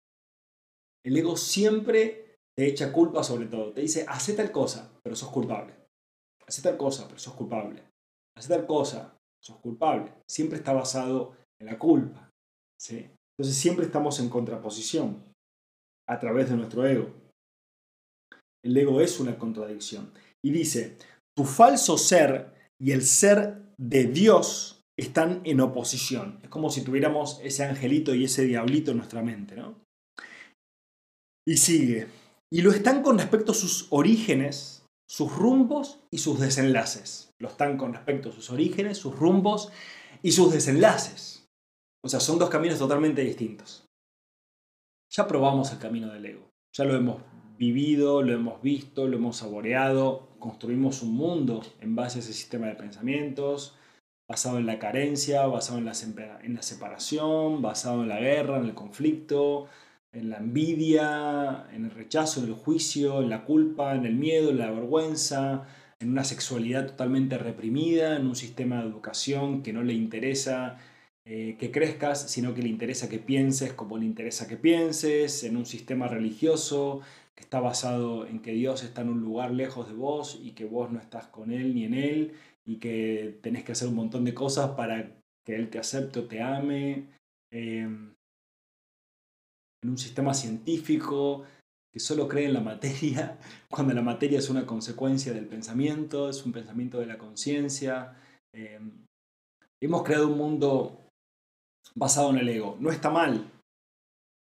el 1.03 1.17
ego 1.17 1.35
siempre 1.38 2.28
te 2.59 2.67
echa 2.67 2.91
culpa 2.91 3.23
sobre 3.23 3.45
todo. 3.45 3.71
Te 3.71 3.79
dice, 3.79 4.03
hace 4.05 4.33
tal 4.33 4.51
cosa, 4.51 4.91
pero 5.01 5.15
sos 5.15 5.29
culpable. 5.29 5.73
Hace 6.45 6.61
tal 6.61 6.75
cosa, 6.75 7.07
pero 7.07 7.17
sos 7.17 7.33
culpable. 7.33 7.81
Hace 8.37 8.49
tal 8.49 8.67
cosa, 8.67 9.17
sos 9.41 9.59
culpable. 9.59 10.11
Siempre 10.29 10.57
está 10.57 10.73
basado 10.73 11.37
en 11.57 11.67
la 11.67 11.79
culpa. 11.79 12.29
¿sí? 12.77 13.09
Entonces 13.37 13.55
siempre 13.55 13.85
estamos 13.85 14.19
en 14.19 14.27
contraposición 14.27 15.23
a 16.05 16.19
través 16.19 16.49
de 16.49 16.57
nuestro 16.57 16.85
ego. 16.85 17.13
El 18.61 18.75
ego 18.75 18.99
es 18.99 19.21
una 19.21 19.39
contradicción. 19.39 20.11
Y 20.43 20.51
dice, 20.51 20.97
tu 21.37 21.45
falso 21.45 21.97
ser 21.97 22.53
y 22.77 22.91
el 22.91 23.03
ser 23.03 23.71
de 23.77 24.03
Dios 24.03 24.81
están 24.99 25.39
en 25.45 25.61
oposición. 25.61 26.41
Es 26.43 26.49
como 26.49 26.69
si 26.69 26.83
tuviéramos 26.83 27.39
ese 27.41 27.63
angelito 27.63 28.13
y 28.13 28.25
ese 28.25 28.43
diablito 28.43 28.91
en 28.91 28.97
nuestra 28.97 29.21
mente, 29.21 29.55
¿no? 29.55 29.79
Y 31.47 31.55
sigue, 31.55 32.07
y 32.51 32.61
lo 32.61 32.71
están 32.71 33.03
con 33.03 33.17
respecto 33.17 33.51
a 33.51 33.55
sus 33.55 33.87
orígenes, 33.91 34.85
sus 35.07 35.35
rumbos 35.35 35.99
y 36.11 36.19
sus 36.19 36.39
desenlaces. 36.39 37.31
Lo 37.39 37.49
están 37.49 37.77
con 37.77 37.93
respecto 37.93 38.29
a 38.29 38.31
sus 38.31 38.49
orígenes, 38.49 38.97
sus 38.97 39.15
rumbos 39.15 39.71
y 40.23 40.31
sus 40.31 40.51
desenlaces. 40.51 41.47
O 42.03 42.09
sea, 42.09 42.19
son 42.19 42.39
dos 42.39 42.49
caminos 42.49 42.79
totalmente 42.79 43.21
distintos. 43.21 43.85
Ya 45.11 45.27
probamos 45.27 45.71
el 45.71 45.79
camino 45.79 46.11
del 46.11 46.25
ego. 46.25 46.49
Ya 46.75 46.85
lo 46.85 46.95
hemos 46.95 47.21
vivido, 47.57 48.21
lo 48.21 48.33
hemos 48.33 48.61
visto, 48.61 49.07
lo 49.07 49.17
hemos 49.17 49.37
saboreado. 49.37 50.29
Construimos 50.39 51.01
un 51.01 51.13
mundo 51.13 51.61
en 51.81 51.95
base 51.95 52.19
a 52.19 52.21
ese 52.21 52.33
sistema 52.33 52.67
de 52.67 52.75
pensamientos, 52.75 53.75
basado 54.27 54.59
en 54.59 54.65
la 54.65 54.79
carencia, 54.79 55.45
basado 55.47 55.79
en 55.79 55.85
la, 55.85 55.93
en 56.43 56.53
la 56.53 56.61
separación, 56.61 57.61
basado 57.61 58.03
en 58.03 58.09
la 58.09 58.19
guerra, 58.19 58.57
en 58.57 58.65
el 58.65 58.75
conflicto, 58.75 59.67
en 60.11 60.29
la 60.29 60.37
envidia, 60.37 61.67
en 61.73 61.85
el 61.85 61.91
rechazo, 61.91 62.41
en 62.41 62.47
el 62.47 62.53
juicio, 62.53 63.21
en 63.21 63.29
la 63.29 63.45
culpa, 63.45 63.95
en 63.95 64.05
el 64.05 64.15
miedo, 64.15 64.49
en 64.49 64.59
la 64.59 64.71
vergüenza, 64.71 65.67
en 65.99 66.11
una 66.11 66.23
sexualidad 66.23 66.87
totalmente 66.87 67.37
reprimida, 67.37 68.15
en 68.15 68.25
un 68.27 68.35
sistema 68.35 68.81
de 68.81 68.89
educación 68.89 69.61
que 69.61 69.73
no 69.73 69.83
le 69.83 69.93
interesa 69.93 70.77
eh, 71.31 71.57
que 71.59 71.69
crezcas, 71.71 72.31
sino 72.31 72.55
que 72.55 72.63
le 72.63 72.69
interesa 72.69 73.07
que 73.07 73.19
pienses 73.19 73.73
como 73.73 73.99
le 73.99 74.05
interesa 74.05 74.47
que 74.47 74.57
pienses, 74.57 75.43
en 75.43 75.57
un 75.57 75.65
sistema 75.67 76.07
religioso 76.07 77.01
que 77.35 77.43
está 77.43 77.59
basado 77.59 78.25
en 78.25 78.41
que 78.41 78.53
Dios 78.53 78.83
está 78.83 79.01
en 79.01 79.09
un 79.09 79.21
lugar 79.21 79.51
lejos 79.51 79.87
de 79.87 79.93
vos 79.93 80.39
y 80.41 80.53
que 80.53 80.65
vos 80.65 80.91
no 80.91 80.99
estás 80.99 81.27
con 81.27 81.51
Él 81.51 81.75
ni 81.75 81.85
en 81.85 81.93
Él 81.93 82.33
y 82.65 82.77
que 82.77 83.37
tenés 83.43 83.63
que 83.63 83.73
hacer 83.73 83.89
un 83.89 83.95
montón 83.95 84.25
de 84.25 84.33
cosas 84.33 84.71
para 84.71 85.21
que 85.45 85.55
Él 85.55 85.69
te 85.69 85.77
acepte 85.77 86.19
o 86.19 86.27
te 86.27 86.41
ame. 86.41 87.09
Em, 87.51 88.15
en 89.83 89.89
un 89.89 89.98
sistema 89.98 90.33
científico 90.33 91.45
que 91.91 92.00
solo 92.00 92.27
cree 92.27 92.45
en 92.45 92.53
la 92.53 92.62
materia, 92.62 93.38
cuando 93.69 93.93
la 93.93 94.01
materia 94.01 94.39
es 94.39 94.50
una 94.50 94.65
consecuencia 94.65 95.33
del 95.33 95.48
pensamiento, 95.48 96.29
es 96.29 96.45
un 96.45 96.51
pensamiento 96.51 97.00
de 97.00 97.07
la 97.07 97.17
conciencia. 97.17 98.15
Em, 98.53 99.05
hemos 99.81 100.03
creado 100.03 100.27
un 100.27 100.38
mundo 100.38 101.09
basado 101.95 102.29
en 102.31 102.38
el 102.38 102.50
ego. 102.50 102.77
No 102.79 102.91
está 102.91 103.09
mal, 103.09 103.51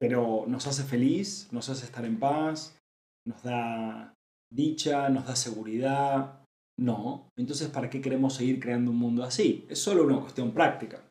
pero 0.00 0.44
nos 0.46 0.66
hace 0.66 0.82
feliz, 0.84 1.48
nos 1.52 1.68
hace 1.68 1.84
estar 1.84 2.04
en 2.04 2.18
paz, 2.18 2.78
nos 3.26 3.42
da 3.42 4.14
dicha, 4.52 5.08
nos 5.08 5.26
da 5.26 5.36
seguridad. 5.36 6.44
No, 6.78 7.28
entonces 7.36 7.68
¿para 7.68 7.90
qué 7.90 8.00
queremos 8.00 8.34
seguir 8.34 8.60
creando 8.60 8.90
un 8.90 8.98
mundo 8.98 9.24
así? 9.24 9.66
Es 9.68 9.80
solo 9.80 10.04
una 10.04 10.20
cuestión 10.20 10.52
práctica. 10.52 11.07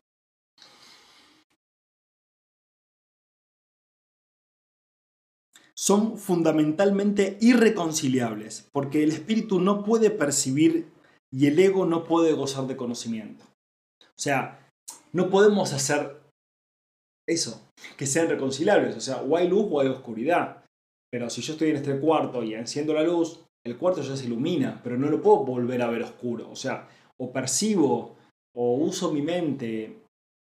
Son 5.88 6.18
fundamentalmente 6.18 7.38
irreconciliables, 7.40 8.68
porque 8.72 9.02
el 9.02 9.08
espíritu 9.08 9.58
no 9.58 9.84
puede 9.84 10.10
percibir 10.10 10.92
y 11.32 11.46
el 11.46 11.58
ego 11.58 11.86
no 11.86 12.04
puede 12.04 12.34
gozar 12.34 12.66
de 12.66 12.76
conocimiento. 12.76 13.46
O 14.02 14.20
sea, 14.20 14.68
no 15.14 15.30
podemos 15.30 15.72
hacer 15.72 16.20
eso, 17.26 17.62
que 17.96 18.04
sean 18.04 18.28
reconciliables. 18.28 18.98
O 18.98 19.00
sea, 19.00 19.22
o 19.22 19.34
hay 19.34 19.48
luz 19.48 19.66
o 19.70 19.80
hay 19.80 19.88
oscuridad. 19.88 20.62
Pero 21.10 21.30
si 21.30 21.40
yo 21.40 21.54
estoy 21.54 21.70
en 21.70 21.76
este 21.76 21.98
cuarto 21.98 22.42
y 22.42 22.52
enciendo 22.52 22.92
la 22.92 23.02
luz, 23.02 23.40
el 23.64 23.78
cuarto 23.78 24.02
ya 24.02 24.14
se 24.14 24.26
ilumina, 24.26 24.82
pero 24.84 24.98
no 24.98 25.08
lo 25.08 25.22
puedo 25.22 25.38
volver 25.38 25.80
a 25.80 25.88
ver 25.88 26.02
oscuro. 26.02 26.50
O 26.50 26.56
sea, 26.56 26.86
o 27.18 27.32
percibo 27.32 28.14
o 28.54 28.74
uso 28.74 29.10
mi 29.10 29.22
mente, 29.22 30.02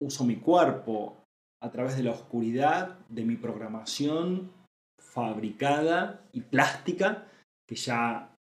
uso 0.02 0.24
mi 0.24 0.38
cuerpo 0.38 1.18
a 1.62 1.72
través 1.72 1.98
de 1.98 2.04
la 2.04 2.12
oscuridad 2.12 3.00
de 3.10 3.26
mi 3.26 3.36
programación 3.36 4.56
fabricada 5.16 6.22
y 6.34 6.42
plástica 6.42 7.26
que 7.68 7.76
ya 7.76 8.36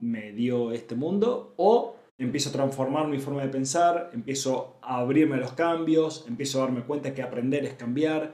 me 0.00 0.32
dio 0.32 0.72
este 0.72 0.94
mundo, 0.94 1.52
o 1.56 1.96
empiezo 2.18 2.50
a 2.50 2.52
transformar 2.52 3.08
mi 3.08 3.18
forma 3.18 3.42
de 3.42 3.48
pensar, 3.48 4.10
empiezo 4.14 4.78
a 4.82 4.98
abrirme 4.98 5.34
a 5.34 5.40
los 5.40 5.52
cambios, 5.52 6.24
empiezo 6.28 6.58
a 6.58 6.66
darme 6.66 6.82
cuenta 6.84 7.12
que 7.12 7.22
aprender 7.22 7.64
es 7.64 7.74
cambiar, 7.74 8.32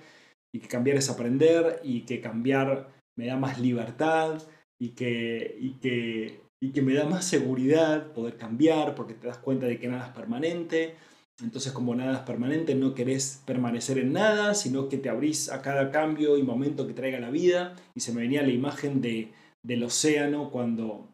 y 0.55 0.61
que 0.61 0.69
cambiar 0.69 0.99
es 0.99 1.11
aprender, 1.11 1.81
y 1.83 2.03
que 2.03 2.21
cambiar 2.21 2.89
me 3.19 3.27
da 3.27 3.37
más 3.37 3.59
libertad, 3.59 4.43
y 4.81 4.91
que, 4.91 5.57
y 5.59 5.73
que, 5.81 6.41
y 6.63 6.73
que 6.73 6.83
me 6.83 6.95
da 6.95 7.07
más 7.07 7.25
seguridad 7.25 8.13
poder 8.13 8.37
cambiar, 8.37 8.95
porque 8.95 9.15
te 9.15 9.27
das 9.27 9.39
cuenta 9.39 9.67
de 9.67 9.79
que 9.79 9.89
nada 9.89 10.09
es 10.09 10.13
permanente, 10.13 10.95
entonces, 11.43 11.73
como 11.73 11.95
nada 11.95 12.15
es 12.15 12.21
permanente, 12.21 12.75
no 12.75 12.95
querés 12.95 13.43
permanecer 13.47 13.99
en 13.99 14.13
nada, 14.13 14.55
sino 14.55 14.89
que 14.89 14.99
te 14.99 15.09
abrís 15.09 15.51
a 15.51 15.63
cada 15.63 15.93
cambio 15.93 16.37
y 16.37 16.43
momento 16.43 16.87
que 16.87 16.95
traiga 16.95 17.21
la 17.21 17.31
vida. 17.31 17.77
Y 17.95 18.01
se 18.01 18.13
me 18.13 18.23
venía 18.23 18.43
la 18.43 18.51
imagen 18.51 19.01
de, 19.01 19.33
del 19.63 19.85
océano 19.85 20.51
cuando, 20.51 21.09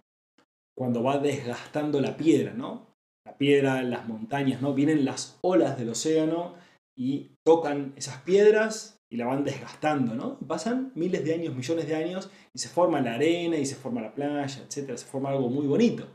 cuando 0.74 1.02
va 1.02 1.18
desgastando 1.18 2.00
la 2.00 2.16
piedra, 2.16 2.54
¿no? 2.54 2.86
La 3.26 3.36
piedra, 3.36 3.82
las 3.82 4.08
montañas, 4.08 4.62
¿no? 4.62 4.72
Vienen 4.72 5.04
las 5.04 5.38
olas 5.42 5.78
del 5.78 5.90
océano 5.90 6.54
y 6.96 7.32
tocan 7.44 7.92
esas 7.96 8.22
piedras 8.22 8.98
y 9.10 9.18
la 9.18 9.26
van 9.26 9.44
desgastando, 9.44 10.14
¿no? 10.14 10.38
Pasan 10.38 10.90
miles 10.94 11.22
de 11.24 11.34
años, 11.34 11.54
millones 11.54 11.86
de 11.86 11.96
años 11.96 12.30
y 12.54 12.58
se 12.58 12.70
forma 12.70 13.00
la 13.02 13.14
arena 13.14 13.58
y 13.58 13.66
se 13.66 13.74
forma 13.74 14.00
la 14.00 14.14
playa, 14.14 14.62
etc. 14.62 14.96
Se 14.96 15.04
forma 15.04 15.28
algo 15.30 15.50
muy 15.50 15.66
bonito. 15.66 16.08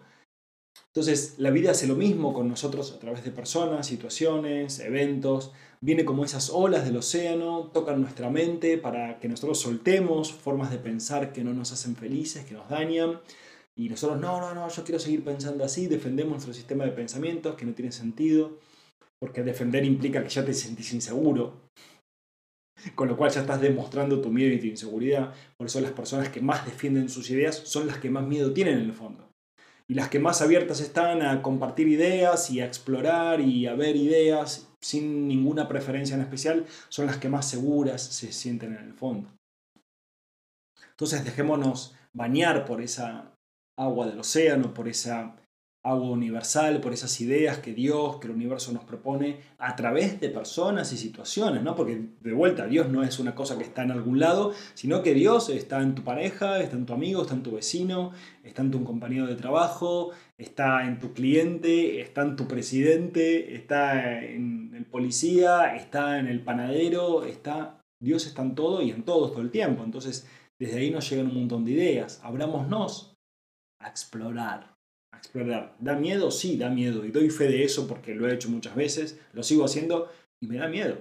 Entonces, 1.00 1.36
la 1.38 1.50
vida 1.50 1.72
hace 1.72 1.88
lo 1.88 1.96
mismo 1.96 2.34
con 2.34 2.50
nosotros 2.50 2.91
a 2.91 3.00
través 3.00 3.24
de 3.24 3.32
personas, 3.32 3.88
situaciones, 3.88 4.79
eventos. 4.79 5.53
Viene 5.79 6.03
como 6.03 6.25
esas 6.25 6.50
olas 6.50 6.84
del 6.84 6.98
océano, 6.98 7.72
tocan 7.74 8.01
nuestra 8.01 8.29
mente 8.29 8.77
para 8.77 9.18
que 9.22 9.29
nosotros 9.29 9.62
soltemos 9.62 10.34
formas 10.34 10.72
de 10.72 10.77
pensar 10.77 11.32
que 11.32 11.41
no 11.41 11.53
nos 11.53 11.72
hacen 11.72 11.96
felices, 11.96 12.44
que 12.44 12.53
nos 12.53 12.68
dañan. 12.68 13.22
Y 13.77 13.88
nosotros, 13.88 14.20
no, 14.20 14.41
no, 14.41 14.53
no, 14.53 14.68
yo 14.68 14.84
quiero 14.84 15.00
seguir 15.00 15.24
pensando 15.24 15.63
así, 15.63 15.88
defendemos 15.88 16.32
nuestro 16.32 16.53
sistema 16.53 16.84
de 16.84 16.91
pensamientos 16.91 17.56
que 17.56 17.65
no 17.65 17.72
tiene 17.72 17.94
sentido, 17.94 18.60
porque 19.22 19.41
defender 19.41 19.86
implica 19.86 20.22
que 20.22 20.27
ya 20.27 20.44
te 20.44 20.53
sentís 20.53 20.91
inseguro, 20.91 21.62
con 22.94 23.08
lo 23.08 23.15
cual 23.15 23.32
ya 23.32 23.39
estás 23.39 23.62
demostrando 23.62 24.20
tu 24.20 24.32
miedo 24.32 24.53
y 24.53 24.60
tu 24.60 24.68
inseguridad. 24.68 25.34
Por 25.56 25.68
eso 25.68 25.79
las 25.79 25.94
personas 25.94 26.27
que 26.27 26.41
más 26.41 26.65
defienden 26.65 27.08
sus 27.08 27.29
ideas 27.29 27.56
son 27.56 27.88
las 27.88 28.00
que 28.00 28.10
más 28.10 28.27
miedo 28.27 28.51
tienen 28.51 28.79
en 28.79 28.84
el 28.84 28.94
fondo 28.94 29.28
y 29.89 29.96
las 29.96 30.10
que 30.10 30.19
más 30.19 30.43
abiertas 30.43 30.81
están 30.81 31.24
a 31.24 31.41
compartir 31.41 31.88
ideas 31.88 32.51
y 32.51 32.62
a 32.62 32.65
explorar 32.65 33.41
y 33.41 33.65
a 33.65 33.74
ver 33.74 33.96
ideas 33.96 34.69
sin 34.79 35.27
ninguna 35.27 35.67
preferencia 35.67 36.15
en 36.15 36.22
especial 36.22 36.67
son 36.89 37.08
las 37.08 37.17
que 37.17 37.27
más 37.27 37.50
seguras 37.50 38.00
se 38.00 38.31
sienten 38.31 38.75
en 38.75 38.86
el 38.86 38.93
fondo. 38.93 39.34
Entonces 40.91 41.25
dejémonos 41.25 41.96
bañar 42.13 42.65
por 42.65 42.84
esa 42.84 43.36
agua 43.75 44.05
del 44.05 44.19
océano, 44.19 44.75
por 44.75 44.88
esa 44.88 45.36
agua 45.83 46.09
universal, 46.09 46.81
por 46.81 46.93
esas 46.93 47.19
ideas 47.21 47.59
que 47.59 47.74
Dios, 47.74 48.17
que 48.17 48.27
el 48.27 48.33
universo 48.33 48.71
nos 48.74 48.83
propone 48.83 49.39
a 49.57 49.75
través 49.75 50.19
de 50.19 50.29
personas 50.29 50.91
y 50.91 50.98
situaciones, 50.98 51.63
¿no? 51.63 51.75
Porque 51.75 52.01
de 52.19 52.33
vuelta, 52.33 52.67
Dios 52.67 52.89
no 52.89 53.01
es 53.03 53.17
una 53.19 53.33
cosa 53.33 53.57
que 53.57 53.63
está 53.63 53.83
en 53.83 53.91
algún 53.91 54.19
lado, 54.19 54.53
sino 54.74 55.01
que 55.01 55.13
Dios 55.13 55.50
está 55.50 55.81
en 55.81 55.95
tu 55.95 56.03
pareja, 56.03 56.59
está 56.59 56.75
en 56.75 56.86
tu 56.86 56.93
amigo, 56.93 57.21
está 57.21 57.33
en 57.33 57.43
tu 57.43 57.51
vecino, 57.51 58.12
está 58.43 58.62
en 58.62 58.71
tu 58.71 58.83
compañero 58.83 59.25
de 59.27 59.36
trabajo, 59.36 60.12
está 60.38 60.86
en 60.86 61.00
tu 61.00 61.13
cliente, 61.13 62.01
está 62.01 62.24
en 62.24 62.36
tu 62.36 62.48
presidente, 62.48 63.55
está 63.55 64.21
en 64.24 64.74
el 64.75 64.86
policía, 64.86 65.75
está 65.75 66.19
en 66.19 66.27
el 66.27 66.43
panadero, 66.43 67.24
está 67.24 67.79
Dios 68.01 68.25
está 68.25 68.41
en 68.41 68.55
todo 68.55 68.81
y 68.81 68.91
en 68.91 69.03
todos 69.03 69.31
todo 69.31 69.41
el 69.41 69.51
tiempo. 69.51 69.83
Entonces, 69.83 70.27
desde 70.57 70.79
ahí 70.79 70.91
nos 70.91 71.09
llegan 71.09 71.27
un 71.27 71.36
montón 71.36 71.65
de 71.65 71.71
ideas. 71.71 72.21
Abrámonos 72.24 73.15
a 73.79 73.89
explorar 73.89 74.78
explorar. 75.20 75.76
¿Da 75.80 75.96
miedo? 75.96 76.32
Sí, 76.32 76.58
da 76.58 76.70
miedo. 76.70 77.06
Y 77.06 77.12
doy 77.12 77.30
fe 77.30 77.48
de 77.48 77.64
eso 77.64 77.88
porque 77.88 78.16
lo 78.16 78.28
he 78.28 78.34
hecho 78.34 78.50
muchas 78.50 78.76
veces, 78.76 79.20
lo 79.34 79.44
sigo 79.44 79.64
haciendo 79.64 80.12
y 80.42 80.48
me 80.48 80.58
da 80.58 80.68
miedo. 80.68 80.98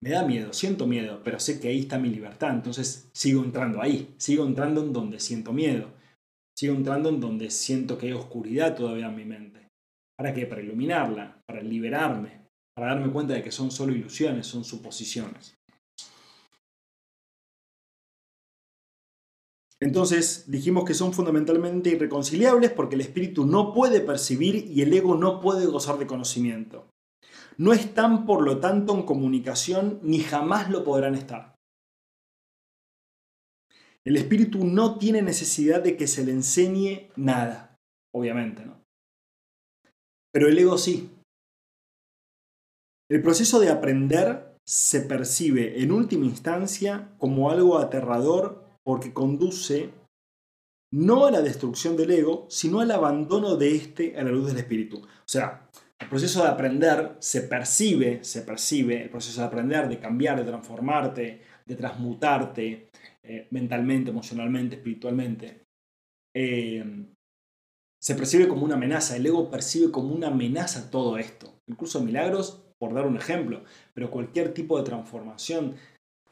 Me 0.00 0.10
da 0.10 0.24
miedo, 0.24 0.52
siento 0.52 0.86
miedo, 0.86 1.20
pero 1.24 1.40
sé 1.40 1.58
que 1.60 1.68
ahí 1.68 1.80
está 1.80 1.98
mi 1.98 2.08
libertad. 2.08 2.52
Entonces 2.52 3.10
sigo 3.12 3.42
entrando 3.42 3.82
ahí, 3.82 4.14
sigo 4.16 4.46
entrando 4.46 4.82
en 4.82 4.92
donde 4.92 5.18
siento 5.18 5.52
miedo. 5.52 5.88
Sigo 6.56 6.74
entrando 6.74 7.08
en 7.08 7.20
donde 7.20 7.50
siento 7.50 7.98
que 7.98 8.06
hay 8.06 8.12
oscuridad 8.12 8.76
todavía 8.76 9.06
en 9.06 9.16
mi 9.16 9.24
mente. 9.24 9.68
¿Para 10.16 10.34
qué? 10.34 10.46
Para 10.46 10.62
iluminarla, 10.62 11.40
para 11.46 11.62
liberarme, 11.62 12.46
para 12.74 12.94
darme 12.94 13.12
cuenta 13.12 13.34
de 13.34 13.42
que 13.42 13.52
son 13.52 13.70
solo 13.70 13.92
ilusiones, 13.92 14.46
son 14.46 14.64
suposiciones. 14.64 15.57
Entonces 19.80 20.50
dijimos 20.50 20.84
que 20.84 20.94
son 20.94 21.12
fundamentalmente 21.12 21.90
irreconciliables 21.90 22.72
porque 22.72 22.96
el 22.96 23.00
espíritu 23.00 23.46
no 23.46 23.72
puede 23.72 24.00
percibir 24.00 24.56
y 24.56 24.82
el 24.82 24.92
ego 24.92 25.14
no 25.14 25.40
puede 25.40 25.66
gozar 25.66 25.98
de 25.98 26.06
conocimiento. 26.06 26.90
No 27.56 27.72
están 27.72 28.26
por 28.26 28.42
lo 28.42 28.58
tanto 28.58 28.94
en 28.94 29.04
comunicación 29.04 30.00
ni 30.02 30.20
jamás 30.20 30.68
lo 30.70 30.82
podrán 30.84 31.14
estar. 31.14 31.54
El 34.04 34.16
espíritu 34.16 34.64
no 34.64 34.98
tiene 34.98 35.22
necesidad 35.22 35.82
de 35.82 35.96
que 35.96 36.06
se 36.06 36.24
le 36.24 36.32
enseñe 36.32 37.10
nada, 37.16 37.76
obviamente, 38.14 38.64
¿no? 38.64 38.80
Pero 40.32 40.48
el 40.48 40.58
ego 40.58 40.78
sí. 40.78 41.10
El 43.10 43.22
proceso 43.22 43.60
de 43.60 43.70
aprender 43.70 44.56
se 44.66 45.00
percibe 45.00 45.82
en 45.82 45.92
última 45.92 46.26
instancia 46.26 47.14
como 47.18 47.50
algo 47.50 47.78
aterrador 47.78 48.67
porque 48.88 49.12
conduce 49.12 49.90
no 50.94 51.26
a 51.26 51.30
la 51.30 51.42
destrucción 51.42 51.94
del 51.94 52.10
ego, 52.10 52.46
sino 52.48 52.80
al 52.80 52.90
abandono 52.90 53.56
de 53.56 53.76
éste 53.76 54.16
a 54.16 54.22
la 54.22 54.30
luz 54.30 54.46
del 54.46 54.56
espíritu. 54.56 55.02
O 55.02 55.26
sea, 55.26 55.68
el 55.98 56.08
proceso 56.08 56.42
de 56.42 56.48
aprender 56.48 57.16
se 57.18 57.42
percibe, 57.42 58.24
se 58.24 58.40
percibe, 58.40 59.02
el 59.02 59.10
proceso 59.10 59.42
de 59.42 59.46
aprender, 59.46 59.90
de 59.90 59.98
cambiar, 59.98 60.38
de 60.38 60.50
transformarte, 60.50 61.42
de 61.66 61.76
transmutarte 61.76 62.88
eh, 63.22 63.46
mentalmente, 63.50 64.10
emocionalmente, 64.10 64.76
espiritualmente, 64.76 65.66
eh, 66.34 66.82
se 68.00 68.14
percibe 68.14 68.48
como 68.48 68.64
una 68.64 68.76
amenaza. 68.76 69.16
El 69.16 69.26
ego 69.26 69.50
percibe 69.50 69.92
como 69.92 70.14
una 70.14 70.28
amenaza 70.28 70.90
todo 70.90 71.18
esto. 71.18 71.60
Incluso 71.66 72.02
milagros, 72.02 72.64
por 72.78 72.94
dar 72.94 73.04
un 73.04 73.18
ejemplo, 73.18 73.64
pero 73.92 74.10
cualquier 74.10 74.54
tipo 74.54 74.78
de 74.78 74.84
transformación 74.84 75.74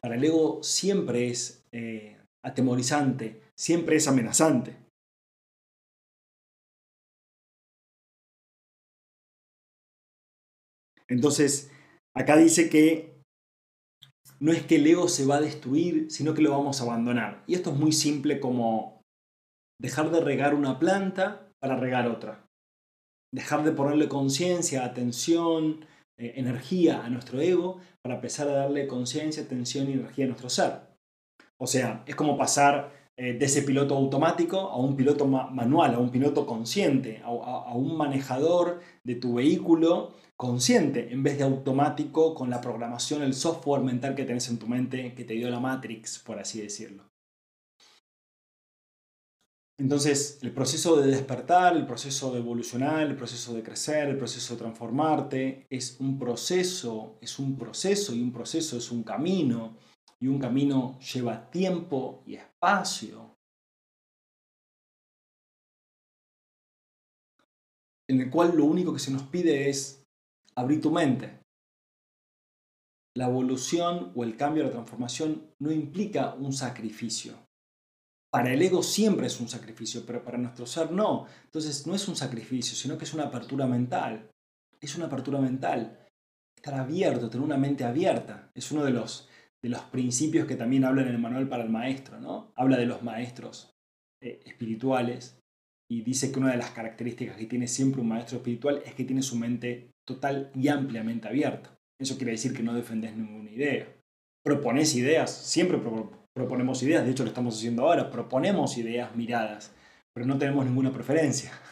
para 0.01 0.15
el 0.15 0.25
ego 0.25 0.63
siempre 0.63 1.29
es 1.29 1.67
eh, 1.73 2.16
atemorizante, 2.47 3.43
siempre 3.57 3.97
es 3.97 4.07
amenazante. 4.07 4.77
Entonces, 11.09 11.71
acá 12.15 12.37
dice 12.37 12.69
que 12.71 13.21
no 14.41 14.53
es 14.53 14.65
que 14.65 14.77
el 14.77 14.87
ego 14.87 15.09
se 15.09 15.27
va 15.27 15.37
a 15.37 15.41
destruir, 15.41 16.11
sino 16.11 16.35
que 16.35 16.43
lo 16.43 16.51
vamos 16.51 16.81
a 16.81 16.85
abandonar. 16.85 17.43
Y 17.47 17.55
esto 17.55 17.71
es 17.71 17.77
muy 17.77 17.93
simple 17.93 18.41
como 18.41 19.03
dejar 19.81 20.11
de 20.11 20.21
regar 20.21 20.55
una 20.55 20.79
planta 20.79 21.53
para 21.61 21.77
regar 21.77 22.09
otra. 22.09 22.49
Dejar 23.33 23.65
de 23.65 23.73
ponerle 23.73 24.09
conciencia, 24.09 24.85
atención, 24.85 25.85
eh, 26.19 26.35
energía 26.37 27.05
a 27.05 27.11
nuestro 27.11 27.41
ego 27.41 27.81
para 28.03 28.17
empezar 28.17 28.49
a 28.49 28.53
darle 28.53 28.87
conciencia, 28.87 29.43
atención 29.43 29.89
y 29.89 29.95
energía 29.95 30.25
a 30.27 30.29
nuestro 30.29 30.51
ser. 30.51 30.86
O 31.59 31.67
sea, 31.67 32.05
es 32.07 32.15
como 32.15 32.37
pasar 32.37 32.93
eh, 33.19 33.33
de 33.33 33.47
ese 33.47 33.63
piloto 33.63 33.97
automático 33.97 34.59
a 34.59 34.77
un 34.77 34.95
piloto 34.95 35.27
manual, 35.27 35.95
a 35.95 35.99
un 35.99 36.11
piloto 36.11 36.45
consciente, 36.47 37.23
a, 37.25 37.75
un 37.75 37.97
manejador 37.97 38.81
de 39.05 39.15
tu 39.15 39.35
vehículo 39.35 40.13
consciente, 40.37 41.11
en 41.11 41.23
vez 41.23 41.39
de 41.39 41.45
automático 41.45 42.35
con 42.35 42.51
la 42.51 42.61
programación, 42.61 43.23
el 43.23 43.33
software 43.33 43.83
mental 43.83 44.15
que 44.15 44.25
tenés 44.25 44.51
en 44.51 44.59
tu 44.59 44.67
mente, 44.67 45.15
que 45.15 45.25
te 45.25 45.33
dio 45.33 45.49
la 45.49 45.61
Matrix, 45.61 46.19
por 46.19 46.39
así 46.39 46.61
decirlo. 46.61 47.05
Entonces, 49.79 50.39
el 50.43 50.53
proceso 50.53 50.97
de 50.97 51.07
despertar, 51.07 51.75
el 51.75 51.87
proceso 51.87 52.33
de 52.33 52.41
evolucionar, 52.41 53.07
el 53.07 53.17
proceso 53.17 53.55
de 53.55 53.63
crecer, 53.63 54.09
el 54.09 54.19
proceso 54.19 54.55
de 54.55 54.61
transformarte, 54.61 55.67
es 55.71 55.97
un 56.01 56.19
proceso, 56.19 57.17
es 57.23 57.39
un 57.39 57.57
proceso 57.57 58.15
y 58.15 58.21
un 58.21 58.33
proceso 58.33 58.77
es 58.77 58.91
un 58.91 59.03
camino 59.03 59.77
y 60.21 60.29
un 60.29 60.39
camino 60.39 60.99
lleva 61.01 61.51
tiempo 61.51 62.23
y 62.27 62.37
espacio. 62.37 63.37
En 68.09 68.21
el 68.21 68.31
cual 68.31 68.57
lo 68.57 68.65
único 68.65 68.93
que 68.93 69.01
se 69.01 69.11
nos 69.11 69.25
pide 69.25 69.69
es 69.69 70.05
abrir 70.55 70.81
tu 70.81 70.91
mente. 70.91 71.41
La 73.17 73.27
evolución 73.27 74.13
o 74.15 74.25
el 74.25 74.37
cambio, 74.37 74.65
la 74.65 74.71
transformación 74.71 75.51
no 75.59 75.73
implica 75.73 76.35
un 76.35 76.53
sacrificio. 76.53 77.35
Para 78.31 78.53
el 78.53 78.61
ego 78.61 78.83
siempre 78.83 79.27
es 79.27 79.41
un 79.41 79.49
sacrificio, 79.49 80.05
pero 80.07 80.23
para 80.23 80.39
nuestro 80.39 80.67
ser 80.67 80.93
no. 80.93 81.27
Entonces 81.45 81.87
no 81.87 81.95
es 81.95 82.07
un 82.07 82.17
sacrificio, 82.17 82.77
sino 82.77 82.99
que 82.99 83.05
es 83.05 83.15
una 83.15 83.25
apertura 83.25 83.67
mental. 83.67 84.31
Es 84.81 84.95
una 84.97 85.07
apertura 85.07 85.41
mental. 85.41 86.07
Estar 86.55 86.75
abierto, 86.75 87.31
tener 87.31 87.45
una 87.45 87.57
mente 87.57 87.85
abierta. 87.85 88.51
Es 88.55 88.71
uno 88.71 88.85
de 88.85 88.91
los 88.91 89.29
de 89.63 89.69
los 89.71 89.81
principios 89.83 90.47
que 90.47 90.57
también 90.57 90.85
habla 90.85 91.03
en 91.03 91.09
el 91.09 91.19
manual 91.19 91.49
para 91.49 91.65
el 91.65 91.71
maestro, 91.71 92.21
¿no? 92.21 92.53
Habla 92.57 92.77
de 92.77 92.87
los 92.87 93.03
maestros 93.03 93.75
eh, 94.23 94.41
espirituales 94.45 95.39
y 95.91 96.03
dice 96.03 96.33
que 96.33 96.39
una 96.39 96.51
de 96.51 96.57
las 96.57 96.71
características 96.71 97.37
que 97.37 97.47
tiene 97.47 97.69
siempre 97.69 98.01
un 98.01 98.09
maestro 98.09 98.39
espiritual 98.39 98.83
es 98.85 98.95
que 98.95 99.05
tiene 99.05 99.23
su 99.23 99.37
mente 99.37 99.91
total 100.07 100.51
y 100.55 100.69
ampliamente 100.69 101.29
abierta. 101.29 101.79
Eso 102.01 102.17
quiere 102.17 102.33
decir 102.33 102.53
que 102.53 102.63
no 102.63 102.75
defendes 102.75 103.17
ninguna 103.17 103.51
idea. 103.51 103.87
Propones 104.45 104.95
ideas, 104.95 105.31
siempre 105.31 105.81
proponemos 106.35 106.83
ideas, 106.83 107.05
de 107.05 107.11
hecho 107.11 107.25
lo 107.25 107.31
estamos 107.31 107.57
haciendo 107.57 107.83
ahora, 107.83 108.11
proponemos 108.11 108.77
ideas 108.79 109.15
miradas, 109.17 109.75
pero 110.15 110.27
no 110.27 110.39
tenemos 110.39 110.65
ninguna 110.65 110.93
preferencia. 110.93 111.53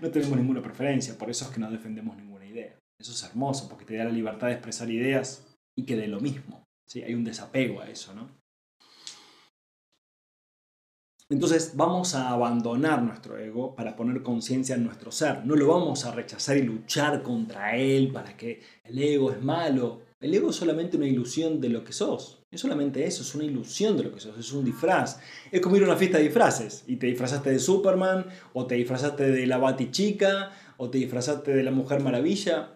No 0.00 0.12
tenemos 0.12 0.36
ninguna 0.38 0.62
preferencia, 0.62 1.18
por 1.18 1.28
eso 1.28 1.44
es 1.44 1.50
que 1.50 1.58
no 1.58 1.68
defendemos 1.68 2.16
ninguna 2.16 2.46
idea. 2.46 2.78
Eso 3.00 3.10
es 3.10 3.22
hermoso, 3.24 3.68
porque 3.68 3.84
te 3.84 3.96
da 3.96 4.04
la 4.04 4.12
libertad 4.12 4.46
de 4.46 4.52
expresar 4.52 4.88
ideas 4.88 5.45
y 5.76 5.84
que 5.84 5.96
de 5.96 6.08
lo 6.08 6.20
mismo. 6.20 6.64
¿sí? 6.86 7.02
Hay 7.02 7.14
un 7.14 7.24
desapego 7.24 7.80
a 7.80 7.88
eso, 7.88 8.14
¿no? 8.14 8.28
Entonces 11.28 11.72
vamos 11.74 12.14
a 12.14 12.30
abandonar 12.30 13.02
nuestro 13.02 13.36
ego 13.36 13.74
para 13.74 13.96
poner 13.96 14.22
conciencia 14.22 14.76
en 14.76 14.84
nuestro 14.84 15.10
ser. 15.10 15.44
No 15.44 15.56
lo 15.56 15.66
vamos 15.66 16.04
a 16.04 16.12
rechazar 16.12 16.56
y 16.56 16.62
luchar 16.62 17.22
contra 17.24 17.76
él 17.76 18.12
para 18.12 18.36
que 18.36 18.62
el 18.84 18.96
ego 18.96 19.32
es 19.32 19.42
malo. 19.42 20.02
El 20.20 20.32
ego 20.32 20.50
es 20.50 20.56
solamente 20.56 20.96
una 20.96 21.08
ilusión 21.08 21.60
de 21.60 21.68
lo 21.68 21.82
que 21.82 21.92
sos. 21.92 22.44
Es 22.48 22.60
solamente 22.60 23.04
eso, 23.04 23.22
es 23.22 23.34
una 23.34 23.44
ilusión 23.44 23.96
de 23.96 24.04
lo 24.04 24.12
que 24.12 24.20
sos, 24.20 24.38
es 24.38 24.52
un 24.52 24.64
disfraz. 24.64 25.18
Es 25.50 25.60
como 25.60 25.76
ir 25.76 25.82
a 25.82 25.86
una 25.86 25.96
fiesta 25.96 26.18
de 26.18 26.24
disfraces 26.24 26.84
y 26.86 26.94
te 26.94 27.08
disfrazaste 27.08 27.50
de 27.50 27.58
Superman, 27.58 28.26
o 28.52 28.66
te 28.66 28.76
disfrazaste 28.76 29.30
de 29.30 29.46
la 29.48 29.58
Batichica, 29.58 30.52
o 30.76 30.90
te 30.90 30.98
disfrazaste 30.98 31.52
de 31.52 31.62
la 31.64 31.72
Mujer 31.72 32.02
Maravilla. 32.02 32.75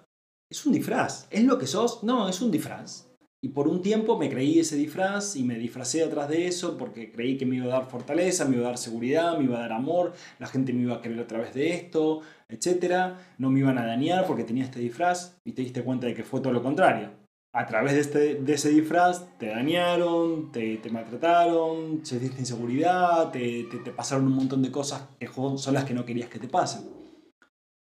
Es 0.50 0.66
un 0.66 0.72
disfraz. 0.72 1.28
¿Es 1.30 1.44
lo 1.44 1.58
que 1.58 1.68
sos? 1.68 2.02
No, 2.02 2.28
es 2.28 2.42
un 2.42 2.50
disfraz. 2.50 3.06
Y 3.40 3.50
por 3.50 3.68
un 3.68 3.82
tiempo 3.82 4.18
me 4.18 4.28
creí 4.28 4.58
ese 4.58 4.74
disfraz 4.74 5.36
y 5.36 5.44
me 5.44 5.56
disfracé 5.56 6.02
atrás 6.02 6.28
de 6.28 6.48
eso 6.48 6.76
porque 6.76 7.12
creí 7.12 7.38
que 7.38 7.46
me 7.46 7.56
iba 7.56 7.66
a 7.66 7.78
dar 7.78 7.88
fortaleza, 7.88 8.46
me 8.46 8.56
iba 8.56 8.66
a 8.66 8.70
dar 8.70 8.78
seguridad, 8.78 9.38
me 9.38 9.44
iba 9.44 9.58
a 9.58 9.60
dar 9.60 9.72
amor, 9.72 10.12
la 10.40 10.48
gente 10.48 10.72
me 10.72 10.82
iba 10.82 10.96
a 10.96 11.00
querer 11.00 11.20
a 11.20 11.26
través 11.28 11.54
de 11.54 11.72
esto, 11.72 12.22
etc. 12.48 13.14
No 13.38 13.48
me 13.48 13.60
iban 13.60 13.78
a 13.78 13.86
dañar 13.86 14.26
porque 14.26 14.42
tenía 14.42 14.64
este 14.64 14.80
disfraz 14.80 15.38
y 15.44 15.52
te 15.52 15.62
diste 15.62 15.84
cuenta 15.84 16.08
de 16.08 16.14
que 16.14 16.24
fue 16.24 16.40
todo 16.40 16.52
lo 16.52 16.64
contrario. 16.64 17.12
A 17.52 17.66
través 17.66 17.92
de, 17.94 18.00
este, 18.00 18.34
de 18.34 18.52
ese 18.52 18.70
disfraz 18.70 19.38
te 19.38 19.46
dañaron, 19.46 20.50
te, 20.50 20.78
te 20.78 20.90
maltrataron, 20.90 22.02
inseguridad, 22.38 23.30
te, 23.30 23.68
te, 23.70 23.78
te 23.78 23.92
pasaron 23.92 24.26
un 24.26 24.34
montón 24.34 24.62
de 24.62 24.72
cosas 24.72 25.10
que 25.20 25.28
son 25.28 25.74
las 25.74 25.84
que 25.84 25.94
no 25.94 26.04
querías 26.04 26.28
que 26.28 26.40
te 26.40 26.48
pasen. 26.48 26.90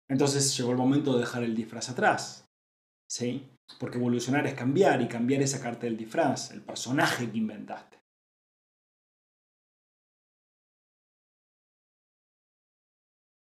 Entonces 0.07 0.55
llegó 0.57 0.71
el 0.71 0.77
momento 0.77 1.15
de 1.15 1.21
dejar 1.21 1.43
el 1.43 1.55
disfraz 1.55 1.89
atrás. 1.89 2.48
¿Sí? 3.11 3.49
Porque 3.81 3.99
evolucionar 3.99 4.47
es 4.47 4.55
cambiar 4.55 5.01
y 5.03 5.09
cambiar 5.09 5.43
esa 5.43 5.61
carta 5.61 5.87
del 5.87 5.97
disfraz, 5.97 6.51
el 6.53 6.63
personaje 6.63 7.31
que 7.31 7.39
inventaste. 7.39 7.99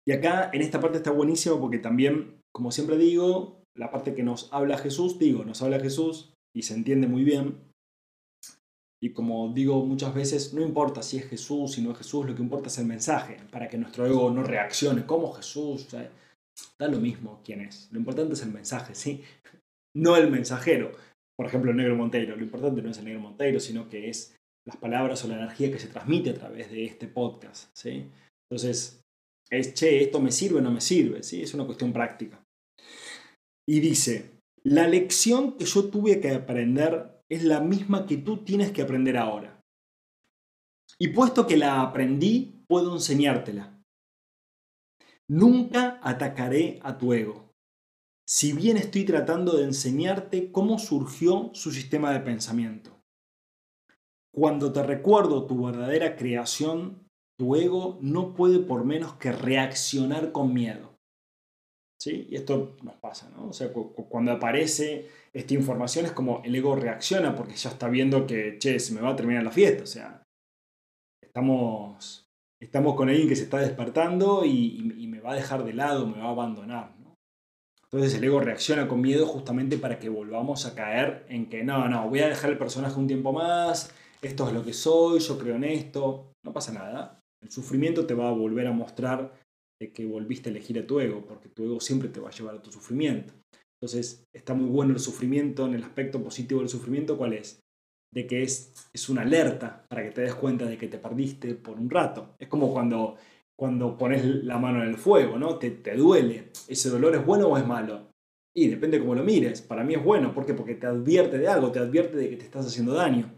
Y 0.09 0.13
acá 0.13 0.51
en 0.53 0.63
esta 0.63 0.81
parte 0.81 0.99
está 0.99 1.11
buenísimo 1.11 1.59
porque 1.61 1.79
también, 1.79 2.41
como 2.53 2.71
siempre 2.71 2.97
digo, 2.97 3.65
la 3.77 3.91
parte 3.91 4.15
que 4.15 4.23
nos 4.23 4.53
habla 4.53 4.79
Jesús, 4.79 5.19
digo, 5.19 5.45
nos 5.45 5.63
habla 5.63 5.81
Jesús 5.81 6.33
y 6.55 6.63
se 6.63 6.75
entiende 6.75 7.09
muy 7.09 7.25
bien. 7.25 7.61
Y 9.03 9.13
como 9.13 9.53
digo 9.53 9.85
muchas 9.85 10.15
veces, 10.15 10.55
no 10.55 10.63
importa 10.63 11.03
si 11.03 11.19
es 11.19 11.29
Jesús, 11.29 11.73
si 11.73 11.83
no 11.83 11.93
es 11.93 11.99
Jesús, 11.99 12.25
lo 12.25 12.35
que 12.35 12.43
importa 12.43 12.69
es 12.69 12.79
el 12.79 12.87
mensaje, 12.87 13.39
para 13.51 13.69
que 13.69 13.79
nuestro 13.79 14.07
ego 14.07 14.31
no 14.31 14.43
reaccione 14.43 15.05
como 15.05 15.33
Jesús. 15.33 15.89
Da 16.79 16.89
lo 16.89 17.01
mismo 17.01 17.41
quién 17.45 17.61
es. 17.61 17.89
Lo 17.93 17.99
importante 17.99 18.35
es 18.35 18.43
el 18.43 18.53
mensaje, 18.53 18.95
¿sí? 18.95 19.23
no 19.97 20.17
el 20.17 20.31
mensajero. 20.31 20.93
Por 21.37 21.47
ejemplo, 21.47 21.71
el 21.71 21.77
negro 21.77 21.97
Monteiro. 21.97 22.37
Lo 22.37 22.45
importante 22.45 22.83
no 22.83 22.91
es 22.91 22.99
el 22.99 23.07
negro 23.07 23.21
Monteiro, 23.21 23.61
sino 23.61 23.89
que 23.89 24.09
es 24.09 24.37
las 24.67 24.77
palabras 24.77 25.25
o 25.25 25.29
la 25.29 25.37
energía 25.37 25.71
que 25.71 25.79
se 25.79 25.89
transmite 25.89 26.31
a 26.31 26.35
través 26.35 26.71
de 26.71 26.85
este 26.85 27.09
podcast. 27.09 27.71
¿sí? 27.77 28.11
Entonces, 28.51 29.01
es, 29.51 29.75
che, 29.75 30.03
esto 30.03 30.21
me 30.21 30.33
sirve 30.33 30.59
o 30.59 30.63
no 30.63 30.71
me 30.71 30.81
sirve. 30.81 31.23
¿sí? 31.23 31.43
Es 31.43 31.55
una 31.55 31.65
cuestión 31.65 31.93
práctica. 31.93 32.43
Y 33.69 33.81
dice, 33.81 34.31
la 34.65 34.87
lección 34.87 35.57
que 35.57 35.65
yo 35.65 35.89
tuve 35.89 36.21
que 36.21 36.31
aprender 36.31 37.23
es 37.31 37.43
la 37.43 37.61
misma 37.61 38.07
que 38.07 38.17
tú 38.19 38.45
tienes 38.45 38.71
que 38.71 38.83
aprender 38.83 39.17
ahora. 39.17 39.61
Y 40.99 41.09
puesto 41.09 41.47
que 41.47 41.57
la 41.57 41.83
aprendí, 41.83 42.63
puedo 42.69 42.95
enseñártela. 42.95 43.76
Nunca 45.29 45.99
atacaré 46.03 46.79
a 46.83 46.99
tu 46.99 47.13
ego 47.13 47.47
si 48.29 48.53
bien 48.53 48.77
estoy 48.77 49.05
tratando 49.05 49.57
de 49.57 49.65
enseñarte 49.65 50.51
cómo 50.51 50.79
surgió 50.79 51.51
su 51.55 51.71
sistema 51.71 52.13
de 52.13 52.21
pensamiento. 52.21 53.01
Cuando 54.35 54.73
te 54.73 54.83
recuerdo 54.83 55.47
tu 55.47 55.65
verdadera 55.65 56.17
creación, 56.17 57.09
tu 57.39 57.55
ego 57.55 57.99
no 58.03 58.35
puede 58.35 58.59
por 58.59 58.85
menos 58.85 59.15
que 59.15 59.33
reaccionar 59.33 60.33
con 60.33 60.53
miedo. 60.53 60.97
¿Sí? 61.99 62.27
Y 62.29 62.37
esto 62.37 62.77
nos 62.83 62.97
pasa, 62.97 63.31
¿no? 63.31 63.49
O 63.49 63.53
sea, 63.53 63.73
cuando 63.73 64.33
aparece 64.33 65.09
esta 65.33 65.55
información 65.55 66.05
es 66.05 66.13
como 66.13 66.43
el 66.45 66.55
ego 66.55 66.77
reacciona 66.77 67.35
porque 67.35 67.55
ya 67.55 67.71
está 67.71 67.89
viendo 67.89 68.27
que, 68.27 68.59
che, 68.59 68.79
se 68.81 68.93
me 68.93 69.01
va 69.01 69.11
a 69.11 69.17
terminar 69.17 69.45
la 69.45 69.51
fiesta. 69.51 69.85
O 69.85 69.87
sea, 69.87 70.23
estamos, 71.23 72.26
estamos 72.61 72.95
con 72.95 73.09
alguien 73.09 73.29
que 73.29 73.37
se 73.37 73.45
está 73.45 73.59
despertando 73.59 74.45
y, 74.45 75.07
me 75.09 75.21
va 75.21 75.33
a 75.33 75.37
dejar 75.37 75.65
de 75.65 75.73
lado, 75.73 76.07
me 76.07 76.19
va 76.19 76.27
a 76.27 76.31
abandonar. 76.31 76.95
Entonces 77.85 78.15
el 78.15 78.25
ego 78.25 78.41
reacciona 78.41 78.87
con 78.89 79.01
miedo 79.01 79.27
justamente 79.27 79.79
para 79.79 79.99
que 79.99 80.09
volvamos 80.09 80.67
a 80.67 80.75
caer 80.75 81.25
en 81.29 81.49
que 81.49 81.65
no, 81.65 81.89
no, 81.89 82.09
voy 82.09 82.21
a 82.21 82.29
dejar 82.29 82.51
el 82.51 82.59
personaje 82.59 82.99
un 82.99 83.07
tiempo 83.07 83.33
más, 83.33 83.93
esto 84.23 84.47
es 84.47 84.53
lo 84.53 84.65
que 84.65 84.73
soy, 84.73 85.21
yo 85.21 85.39
creo 85.39 85.57
en 85.57 85.65
esto, 85.65 86.33
no 86.45 86.53
pasa 86.53 86.73
nada. 86.73 87.21
El 87.43 87.51
sufrimiento 87.51 88.07
te 88.07 88.15
va 88.15 88.29
a 88.29 88.33
volver 88.33 88.67
a 88.67 88.73
mostrar 88.73 89.33
que 89.93 90.07
volviste 90.07 90.49
a 90.49 90.53
elegir 90.53 90.79
a 90.79 90.87
tu 90.87 91.01
ego, 91.01 91.25
porque 91.27 91.49
tu 91.49 91.65
ego 91.65 91.81
siempre 91.81 92.09
te 92.09 92.21
va 92.21 92.29
a 92.29 92.33
llevar 92.33 92.57
a 92.57 92.63
tu 92.63 92.73
sufrimiento. 92.73 93.35
Entonces 93.81 94.25
está 94.35 94.55
muy 94.55 94.69
bueno 94.69 94.95
el 94.95 95.01
sufrimiento, 95.01 95.67
en 95.67 95.75
el 95.75 95.85
aspecto 95.85 96.23
positivo 96.23 96.61
del 96.61 96.71
sufrimiento, 96.71 97.19
¿cuál 97.19 97.35
es? 97.35 97.61
De 98.13 98.27
que 98.27 98.43
es, 98.43 98.73
es 98.93 99.09
una 99.09 99.23
alerta 99.23 99.85
para 99.89 100.03
que 100.03 100.11
te 100.11 100.23
des 100.23 100.35
cuenta 100.35 100.65
de 100.65 100.79
que 100.79 100.89
te 100.89 100.99
perdiste 100.99 101.55
por 101.55 101.79
un 101.79 101.91
rato. 101.91 102.35
Es 102.39 102.49
como 102.49 102.73
cuando 102.73 103.17
cuando 103.59 103.97
pones 103.97 104.25
la 104.45 104.59
mano 104.59 104.83
en 104.83 104.91
el 104.91 104.99
fuego, 104.99 105.39
¿no? 105.39 105.59
Te, 105.59 105.71
te 105.71 105.97
duele. 105.97 106.53
¿Ese 106.69 106.91
dolor 106.91 107.15
es 107.15 107.25
bueno 107.25 107.49
o 107.49 107.57
es 107.57 107.67
malo? 107.67 108.13
Y 108.55 108.69
depende 108.69 109.01
cómo 109.01 109.15
lo 109.15 109.25
mires. 109.25 109.63
Para 109.63 109.83
mí 109.83 109.95
es 109.95 110.05
bueno. 110.05 110.35
¿Por 110.35 110.45
qué? 110.45 110.55
Porque 110.55 110.75
te 110.75 110.87
advierte 110.87 111.39
de 111.39 111.49
algo, 111.49 111.73
te 111.73 111.79
advierte 111.79 112.17
de 112.17 112.31
que 112.31 112.37
te 112.37 112.45
estás 112.45 112.67
haciendo 112.67 112.93
daño. 112.93 113.33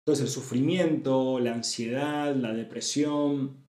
Entonces 0.00 0.24
el 0.24 0.30
sufrimiento, 0.30 1.38
la 1.38 1.52
ansiedad, 1.52 2.34
la 2.34 2.54
depresión, 2.54 3.66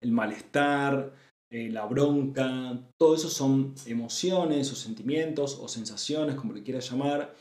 el 0.00 0.12
malestar, 0.12 1.14
eh, 1.50 1.68
la 1.68 1.84
bronca, 1.86 2.80
todo 2.96 3.16
eso 3.16 3.28
son 3.28 3.74
emociones 3.86 4.70
o 4.70 4.76
sentimientos 4.76 5.58
o 5.60 5.66
sensaciones, 5.66 6.36
como 6.36 6.52
le 6.52 6.62
quieras 6.62 6.88
llamar, 6.88 7.34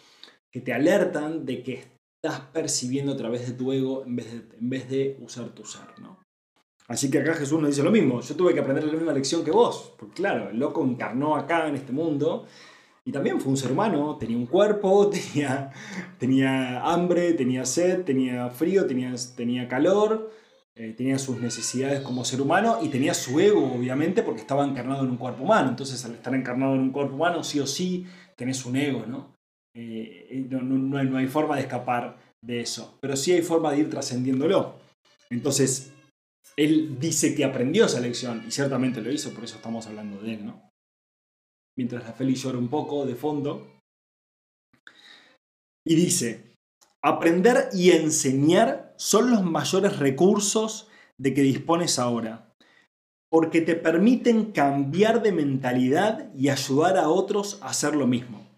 que 0.52 0.62
te 0.62 0.74
alertan 0.74 1.46
de 1.46 1.62
que 1.62 1.84
estás 2.24 2.42
percibiendo 2.54 3.14
a 3.14 3.18
través 3.18 3.48
de 3.48 3.54
tu 3.54 3.72
ego 3.72 4.04
en 4.06 4.16
vez 4.16 4.32
de, 4.32 4.58
en 4.58 4.70
vez 4.70 4.88
de 4.90 5.18
usar 5.22 5.50
tu 5.50 5.66
ser, 5.66 5.88
¿no? 6.00 6.20
Así 6.88 7.10
que 7.10 7.20
acá 7.20 7.34
Jesús 7.34 7.60
nos 7.60 7.70
dice 7.70 7.84
lo 7.84 7.90
mismo. 7.90 8.22
Yo 8.22 8.36
tuve 8.36 8.54
que 8.54 8.60
aprender 8.60 8.84
la 8.84 8.94
misma 8.94 9.14
lección 9.14 9.44
que 9.44 9.52
vos. 9.52 9.94
Porque 9.98 10.16
claro, 10.16 10.50
el 10.50 10.60
loco 10.60 10.84
encarnó 10.84 11.36
acá 11.36 11.68
en 11.68 11.76
este 11.76 11.94
mundo. 11.94 12.46
Y 13.06 13.12
también 13.12 13.40
fue 13.40 13.52
un 13.52 13.58
ser 13.58 13.72
humano. 13.72 14.18
Tenía 14.20 14.38
un 14.38 14.46
cuerpo, 14.46 15.10
tenía, 15.34 15.72
tenía 16.20 16.82
hambre, 16.82 17.34
tenía 17.34 17.66
sed, 17.66 18.04
tenía 18.04 18.50
frío, 18.50 18.86
tenía, 18.86 19.16
tenía 19.36 19.68
calor. 19.68 20.32
Eh, 20.76 20.94
tenía 20.96 21.18
sus 21.18 21.40
necesidades 21.40 22.02
como 22.02 22.26
ser 22.26 22.42
humano 22.42 22.80
y 22.82 22.90
tenía 22.90 23.14
su 23.14 23.40
ego, 23.40 23.74
obviamente, 23.74 24.22
porque 24.22 24.42
estaba 24.42 24.66
encarnado 24.66 25.04
en 25.04 25.12
un 25.12 25.18
cuerpo 25.18 25.44
humano. 25.44 25.70
Entonces, 25.70 26.04
al 26.06 26.16
estar 26.16 26.36
encarnado 26.36 26.76
en 26.76 26.82
un 26.82 26.92
cuerpo 26.92 27.16
humano, 27.16 27.44
sí 27.44 27.60
o 27.60 27.68
sí, 27.68 28.06
tenés 28.36 28.66
un 28.66 28.76
ego, 28.76 29.06
¿no? 29.08 29.41
Eh, 29.74 30.28
eh, 30.30 30.48
no, 30.50 30.62
no, 30.62 30.98
hay, 30.98 31.08
no 31.08 31.18
hay 31.18 31.28
forma 31.28 31.56
de 31.56 31.62
escapar 31.62 32.18
de 32.44 32.62
eso. 32.62 32.98
Pero 33.02 33.16
sí 33.16 33.32
hay 33.32 33.42
forma 33.42 33.72
de 33.72 33.80
ir 33.80 33.90
trascendiéndolo. 33.90 34.80
Entonces, 35.30 35.94
él 36.58 37.00
dice 37.00 37.34
que 37.36 37.46
aprendió 37.46 37.86
esa 37.86 38.00
lección 38.00 38.44
y 38.46 38.52
ciertamente 38.52 39.02
lo 39.02 39.12
hizo, 39.12 39.34
por 39.34 39.46
eso 39.46 39.56
estamos 39.56 39.88
hablando 39.88 40.22
de 40.22 40.34
él, 40.34 40.46
¿no? 40.46 40.70
Mientras 41.78 42.04
la 42.04 42.14
Feli 42.14 42.36
llora 42.36 42.58
un 42.58 42.68
poco 42.68 43.06
de 43.06 43.16
fondo. 43.16 43.80
Y 45.88 45.96
dice, 45.96 46.54
aprender 47.02 47.70
y 47.74 47.92
enseñar 47.92 48.94
son 48.98 49.32
los 49.32 49.44
mayores 49.44 49.98
recursos 49.98 50.90
de 51.18 51.34
que 51.34 51.42
dispones 51.42 51.98
ahora, 51.98 52.54
porque 53.32 53.62
te 53.62 53.76
permiten 53.76 54.52
cambiar 54.52 55.24
de 55.24 55.32
mentalidad 55.32 56.32
y 56.36 56.50
ayudar 56.50 56.98
a 56.98 57.10
otros 57.10 57.60
a 57.62 57.70
hacer 57.70 57.96
lo 57.96 58.06
mismo 58.06 58.51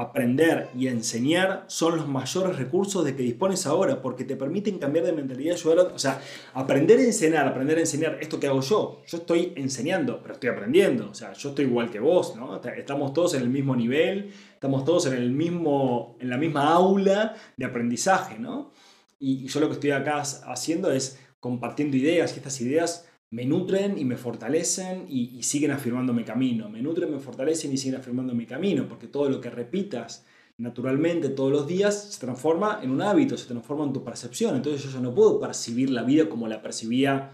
aprender 0.00 0.68
y 0.76 0.86
enseñar 0.86 1.64
son 1.66 1.96
los 1.96 2.06
mayores 2.06 2.56
recursos 2.56 3.04
de 3.04 3.16
que 3.16 3.24
dispones 3.24 3.66
ahora, 3.66 4.00
porque 4.00 4.22
te 4.22 4.36
permiten 4.36 4.78
cambiar 4.78 5.04
de 5.04 5.12
mentalidad, 5.12 5.56
o 5.56 5.98
sea, 5.98 6.20
aprender 6.54 7.00
a 7.00 7.02
enseñar, 7.02 7.48
aprender 7.48 7.78
a 7.78 7.80
enseñar 7.80 8.16
esto 8.20 8.38
que 8.38 8.46
hago 8.46 8.60
yo. 8.60 9.02
Yo 9.08 9.18
estoy 9.18 9.52
enseñando, 9.56 10.20
pero 10.22 10.34
estoy 10.34 10.50
aprendiendo, 10.50 11.10
o 11.10 11.14
sea, 11.14 11.32
yo 11.32 11.48
estoy 11.48 11.64
igual 11.64 11.90
que 11.90 11.98
vos, 11.98 12.36
¿no? 12.36 12.60
Estamos 12.62 13.12
todos 13.12 13.34
en 13.34 13.42
el 13.42 13.48
mismo 13.48 13.74
nivel, 13.74 14.30
estamos 14.54 14.84
todos 14.84 15.06
en 15.06 15.14
el 15.14 15.32
mismo 15.32 16.16
en 16.20 16.30
la 16.30 16.36
misma 16.36 16.72
aula 16.72 17.34
de 17.56 17.64
aprendizaje, 17.64 18.38
¿no? 18.38 18.70
Y, 19.18 19.46
y 19.46 19.48
yo 19.48 19.58
lo 19.58 19.66
que 19.66 19.74
estoy 19.74 19.90
acá 19.90 20.20
haciendo 20.20 20.92
es 20.92 21.18
compartiendo 21.40 21.96
ideas 21.96 22.32
y 22.34 22.36
estas 22.36 22.60
ideas 22.60 23.07
me 23.30 23.44
nutren 23.44 23.98
y 23.98 24.04
me 24.04 24.16
fortalecen 24.16 25.06
y, 25.08 25.42
siguen 25.42 25.70
afirmando 25.70 26.12
mi 26.12 26.24
camino. 26.24 26.68
Me 26.68 26.80
nutren, 26.80 27.10
me 27.10 27.18
fortalecen 27.18 27.72
y 27.72 27.76
siguen 27.76 28.00
afirmando 28.00 28.34
mi 28.34 28.46
camino, 28.46 28.88
porque 28.88 29.06
todo 29.06 29.28
lo 29.28 29.40
que 29.40 29.50
repitas 29.50 30.24
naturalmente 30.60 31.28
todos 31.28 31.52
los 31.52 31.66
días 31.68 32.14
se 32.14 32.20
transforma 32.20 32.80
en 32.82 32.90
un 32.90 33.00
hábito, 33.00 33.36
se 33.36 33.46
transforma 33.46 33.84
en 33.84 33.92
tu 33.92 34.02
percepción. 34.02 34.56
Entonces 34.56 34.82
yo 34.82 34.90
ya 34.90 35.00
no 35.00 35.14
puedo 35.14 35.38
percibir 35.38 35.90
la 35.90 36.02
vida 36.02 36.28
como 36.28 36.48
la 36.48 36.62
percibía 36.62 37.32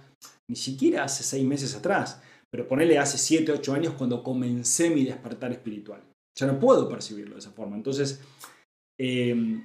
ni 0.48 0.56
siquiera 0.56 1.04
hace 1.04 1.22
seis 1.22 1.44
meses 1.44 1.74
atrás, 1.74 2.20
pero 2.50 2.68
ponele 2.68 2.98
hace 2.98 3.16
siete, 3.16 3.52
ocho 3.52 3.72
años 3.72 3.94
cuando 3.96 4.22
comencé 4.22 4.90
mi 4.90 5.04
despertar 5.04 5.52
espiritual. 5.52 6.02
Ya 6.36 6.46
no 6.46 6.58
puedo 6.58 6.88
percibirlo 6.88 7.34
de 7.34 7.40
esa 7.40 7.52
forma. 7.52 7.76
Entonces, 7.76 8.20
em, 8.98 9.62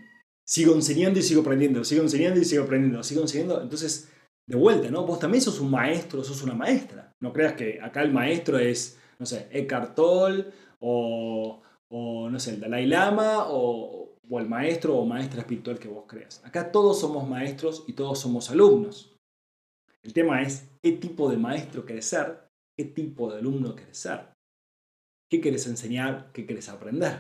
sigo 0.48 0.74
enseñando 0.74 1.20
y 1.20 1.24
sigo 1.24 1.42
aprendiendo, 1.42 1.84
sigo 1.84 2.04
enseñando 2.04 2.40
y 2.40 2.46
sigo 2.46 2.64
aprendiendo, 2.64 3.04
sigo 3.04 3.22
enseñando. 3.22 3.62
Entonces, 3.62 4.10
de 4.50 4.56
vuelta, 4.56 4.90
¿no? 4.90 5.06
Vos 5.06 5.20
también 5.20 5.44
sos 5.44 5.60
un 5.60 5.70
maestro, 5.70 6.24
sos 6.24 6.42
una 6.42 6.56
maestra. 6.56 7.14
No 7.20 7.32
creas 7.32 7.54
que 7.54 7.80
acá 7.80 8.02
el 8.02 8.12
maestro 8.12 8.58
es, 8.58 9.00
no 9.20 9.26
sé, 9.28 9.48
Eckhart 9.52 9.94
Tolle 9.94 10.48
o, 10.80 11.62
o 11.88 12.30
no 12.32 12.40
sé, 12.40 12.56
el 12.56 12.60
Dalai 12.60 12.88
Lama 12.88 13.46
o, 13.48 14.18
o 14.28 14.40
el 14.40 14.50
maestro 14.50 14.98
o 14.98 15.06
maestra 15.06 15.42
espiritual 15.42 15.78
que 15.78 15.88
vos 15.88 16.06
creas. 16.08 16.44
Acá 16.44 16.72
todos 16.72 17.00
somos 17.00 17.30
maestros 17.30 17.84
y 17.88 17.94
todos 17.94 18.20
somos 18.20 18.50
alumnos. 18.50 19.16
El 20.02 20.14
tema 20.14 20.42
es 20.42 20.68
qué 20.82 20.94
tipo 20.94 21.30
de 21.30 21.38
maestro 21.38 21.86
querés 21.86 22.06
ser, 22.06 22.50
qué 22.76 22.86
tipo 22.86 23.32
de 23.32 23.38
alumno 23.38 23.76
querés 23.76 24.00
ser. 24.00 24.30
¿Qué 25.30 25.42
querés 25.42 25.68
enseñar? 25.68 26.32
¿Qué 26.34 26.48
querés 26.48 26.70
aprender? 26.70 27.20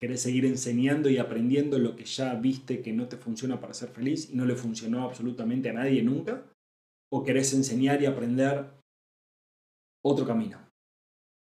¿Querés 0.00 0.20
seguir 0.20 0.44
enseñando 0.44 1.08
y 1.10 1.18
aprendiendo 1.18 1.78
lo 1.78 1.94
que 1.94 2.06
ya 2.06 2.34
viste 2.34 2.82
que 2.82 2.92
no 2.92 3.06
te 3.06 3.18
funciona 3.18 3.60
para 3.60 3.72
ser 3.72 3.90
feliz 3.90 4.30
y 4.30 4.34
no 4.34 4.44
le 4.46 4.56
funcionó 4.56 5.04
absolutamente 5.04 5.70
a 5.70 5.74
nadie 5.74 6.02
nunca? 6.02 6.42
¿O 7.12 7.22
querés 7.22 7.52
enseñar 7.54 8.02
y 8.02 8.06
aprender 8.06 8.70
otro 10.04 10.26
camino 10.26 10.58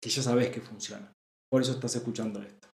que 0.02 0.10
ya 0.10 0.22
sabes 0.22 0.50
que 0.52 0.62
funciona? 0.62 1.14
Por 1.50 1.62
eso 1.62 1.74
estás 1.74 1.96
escuchando 1.96 2.42
esto. 2.42 2.68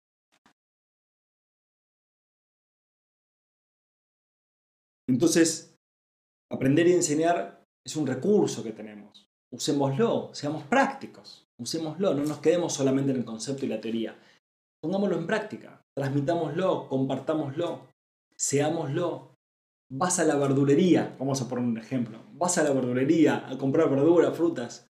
Entonces, 5.09 5.77
aprender 6.51 6.87
y 6.89 6.93
enseñar 6.93 7.65
es 7.85 7.97
un 7.97 8.07
recurso 8.07 8.63
que 8.63 8.73
tenemos. 8.73 9.29
Usémoslo, 9.53 10.35
seamos 10.35 10.65
prácticos, 10.65 11.47
usémoslo, 11.59 12.15
no 12.15 12.25
nos 12.25 12.39
quedemos 12.39 12.75
solamente 12.75 13.13
en 13.13 13.19
el 13.19 13.25
concepto 13.25 13.65
y 13.65 13.69
la 13.69 13.81
teoría. 13.81 14.19
Pongámoslo 14.83 15.17
en 15.17 15.27
práctica, 15.27 15.81
transmitámoslo, 15.95 16.89
compartámoslo, 16.89 17.89
seámoslo. 18.37 19.36
Vas 19.89 20.19
a 20.19 20.25
la 20.25 20.35
verdulería, 20.35 21.15
vamos 21.17 21.41
a 21.41 21.49
poner 21.49 21.65
un 21.65 21.79
ejemplo, 21.79 22.21
vas 22.33 22.59
a 22.59 22.65
la 22.65 22.73
verdulería 22.73 23.49
a 23.49 23.57
comprar 23.57 23.89
verduras, 23.89 24.37
frutas. 24.37 24.89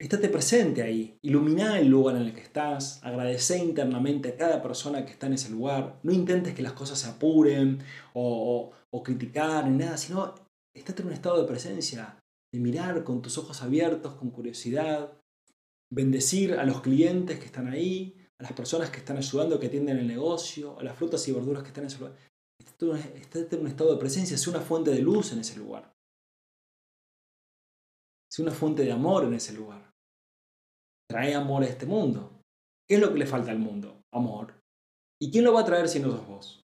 Estate 0.00 0.30
presente 0.30 0.82
ahí, 0.82 1.18
ilumina 1.20 1.78
el 1.78 1.88
lugar 1.88 2.16
en 2.16 2.22
el 2.22 2.34
que 2.34 2.40
estás, 2.40 3.04
agradece 3.04 3.58
internamente 3.58 4.30
a 4.30 4.36
cada 4.36 4.62
persona 4.62 5.04
que 5.04 5.12
está 5.12 5.26
en 5.26 5.34
ese 5.34 5.50
lugar, 5.50 6.00
no 6.02 6.12
intentes 6.12 6.54
que 6.54 6.62
las 6.62 6.72
cosas 6.72 6.98
se 6.98 7.10
apuren 7.10 7.80
o, 8.14 8.72
o, 8.72 8.72
o 8.90 9.02
criticar 9.02 9.68
ni 9.68 9.76
nada, 9.76 9.98
sino 9.98 10.34
estate 10.74 11.02
en 11.02 11.08
un 11.08 11.14
estado 11.14 11.40
de 11.40 11.46
presencia, 11.46 12.18
de 12.52 12.58
mirar 12.58 13.04
con 13.04 13.20
tus 13.20 13.36
ojos 13.36 13.62
abiertos, 13.62 14.14
con 14.14 14.30
curiosidad, 14.30 15.12
bendecir 15.92 16.54
a 16.54 16.64
los 16.64 16.80
clientes 16.80 17.38
que 17.38 17.46
están 17.46 17.68
ahí, 17.68 18.16
a 18.40 18.44
las 18.44 18.54
personas 18.54 18.88
que 18.88 18.98
están 18.98 19.18
ayudando, 19.18 19.60
que 19.60 19.66
atienden 19.66 19.98
el 19.98 20.06
negocio, 20.06 20.78
a 20.80 20.82
las 20.82 20.96
frutas 20.96 21.28
y 21.28 21.32
verduras 21.32 21.62
que 21.62 21.68
están 21.68 21.84
en 21.84 21.88
ese 21.88 21.98
lugar. 21.98 22.16
Estate 22.64 23.56
en 23.56 23.62
un 23.62 23.66
estado 23.68 23.92
de 23.92 24.00
presencia, 24.00 24.36
sé 24.36 24.50
una 24.50 24.60
fuente 24.60 24.90
de 24.90 25.00
luz 25.00 25.32
en 25.32 25.40
ese 25.40 25.58
lugar. 25.58 25.92
Sé 28.30 28.42
una 28.42 28.52
fuente 28.52 28.84
de 28.84 28.92
amor 28.92 29.24
en 29.24 29.34
ese 29.34 29.52
lugar. 29.52 29.92
Trae 31.08 31.34
amor 31.34 31.62
a 31.62 31.66
este 31.66 31.86
mundo. 31.86 32.40
¿Qué 32.88 32.96
es 32.96 33.00
lo 33.00 33.12
que 33.12 33.18
le 33.18 33.26
falta 33.26 33.50
al 33.50 33.58
mundo? 33.58 34.02
Amor. 34.12 34.54
¿Y 35.20 35.30
quién 35.30 35.44
lo 35.44 35.52
va 35.52 35.60
a 35.60 35.64
traer 35.64 35.88
si 35.88 36.00
no 36.00 36.10
sos 36.10 36.26
vos? 36.26 36.62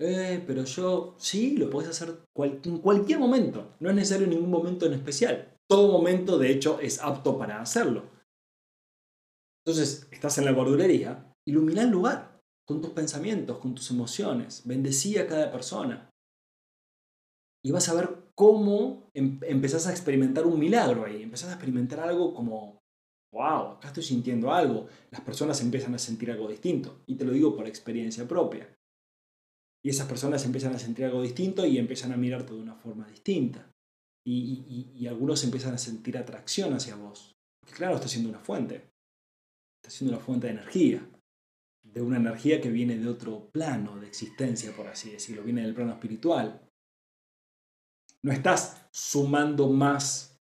Eh, 0.00 0.42
pero 0.46 0.64
yo, 0.64 1.14
sí, 1.18 1.56
lo 1.56 1.68
puedes 1.68 1.90
hacer 1.90 2.24
en 2.36 2.78
cualquier 2.78 3.18
momento. 3.18 3.76
No 3.80 3.90
es 3.90 3.96
necesario 3.96 4.26
ningún 4.26 4.50
momento 4.50 4.86
en 4.86 4.94
especial. 4.94 5.56
Todo 5.68 5.92
momento, 5.92 6.38
de 6.38 6.50
hecho, 6.50 6.80
es 6.80 7.00
apto 7.00 7.38
para 7.38 7.60
hacerlo. 7.60 8.10
Entonces, 9.64 10.08
estás 10.10 10.38
en 10.38 10.44
la 10.44 10.52
verdulería, 10.52 11.32
ilumina 11.46 11.82
el 11.82 11.90
lugar 11.90 12.31
con 12.66 12.80
tus 12.80 12.90
pensamientos, 12.90 13.58
con 13.58 13.74
tus 13.74 13.90
emociones. 13.90 14.62
Bendecí 14.64 15.18
a 15.18 15.26
cada 15.26 15.50
persona. 15.50 16.10
Y 17.64 17.70
vas 17.70 17.88
a 17.88 17.94
ver 17.94 18.32
cómo 18.34 19.10
em 19.14 19.38
empezás 19.42 19.86
a 19.86 19.90
experimentar 19.90 20.46
un 20.46 20.58
milagro 20.58 21.04
ahí. 21.04 21.22
Empezás 21.22 21.50
a 21.50 21.54
experimentar 21.54 22.00
algo 22.00 22.34
como, 22.34 22.82
wow, 23.32 23.76
acá 23.76 23.88
estoy 23.88 24.02
sintiendo 24.02 24.52
algo. 24.52 24.88
Las 25.10 25.20
personas 25.20 25.60
empiezan 25.60 25.94
a 25.94 25.98
sentir 25.98 26.30
algo 26.30 26.48
distinto. 26.48 27.02
Y 27.06 27.14
te 27.16 27.24
lo 27.24 27.32
digo 27.32 27.54
por 27.54 27.66
experiencia 27.66 28.26
propia. 28.26 28.68
Y 29.84 29.90
esas 29.90 30.06
personas 30.06 30.44
empiezan 30.44 30.74
a 30.74 30.78
sentir 30.78 31.04
algo 31.04 31.22
distinto 31.22 31.66
y 31.66 31.76
empiezan 31.78 32.12
a 32.12 32.16
mirarte 32.16 32.54
de 32.54 32.60
una 32.60 32.74
forma 32.74 33.06
distinta. 33.08 33.68
Y, 34.24 35.06
algunos 35.08 35.42
empiezan 35.42 35.74
a 35.74 35.78
sentir 35.78 36.16
atracción 36.16 36.72
hacia 36.74 36.94
vos. 36.94 37.34
Porque 37.60 37.74
claro, 37.76 37.96
está 37.96 38.06
siendo 38.06 38.28
una 38.30 38.38
fuente. 38.38 38.88
Está 39.82 39.90
siendo 39.90 40.16
una 40.16 40.24
fuente 40.24 40.46
de 40.46 40.52
energía. 40.52 41.04
De 41.92 42.00
una 42.00 42.16
energía 42.16 42.60
que 42.60 42.70
viene 42.70 42.96
de 42.96 43.08
otro 43.08 43.50
plano 43.50 43.98
de 44.00 44.06
existencia, 44.06 44.74
por 44.74 44.88
así 44.88 45.10
decirlo. 45.10 45.42
Viene 45.42 45.62
del 45.62 45.74
plano 45.74 45.92
espiritual. 45.92 46.60
No 48.22 48.32
estás 48.32 48.86
sumando 48.92 49.68
más 49.68 50.38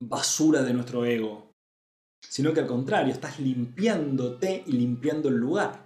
basura 0.00 0.62
de 0.62 0.74
nuestro 0.74 1.04
ego, 1.04 1.52
sino 2.28 2.52
que 2.52 2.60
al 2.60 2.66
contrario, 2.66 3.12
estás 3.12 3.38
limpiándote 3.40 4.64
y 4.66 4.72
limpiando 4.72 5.28
el 5.28 5.36
lugar. 5.36 5.84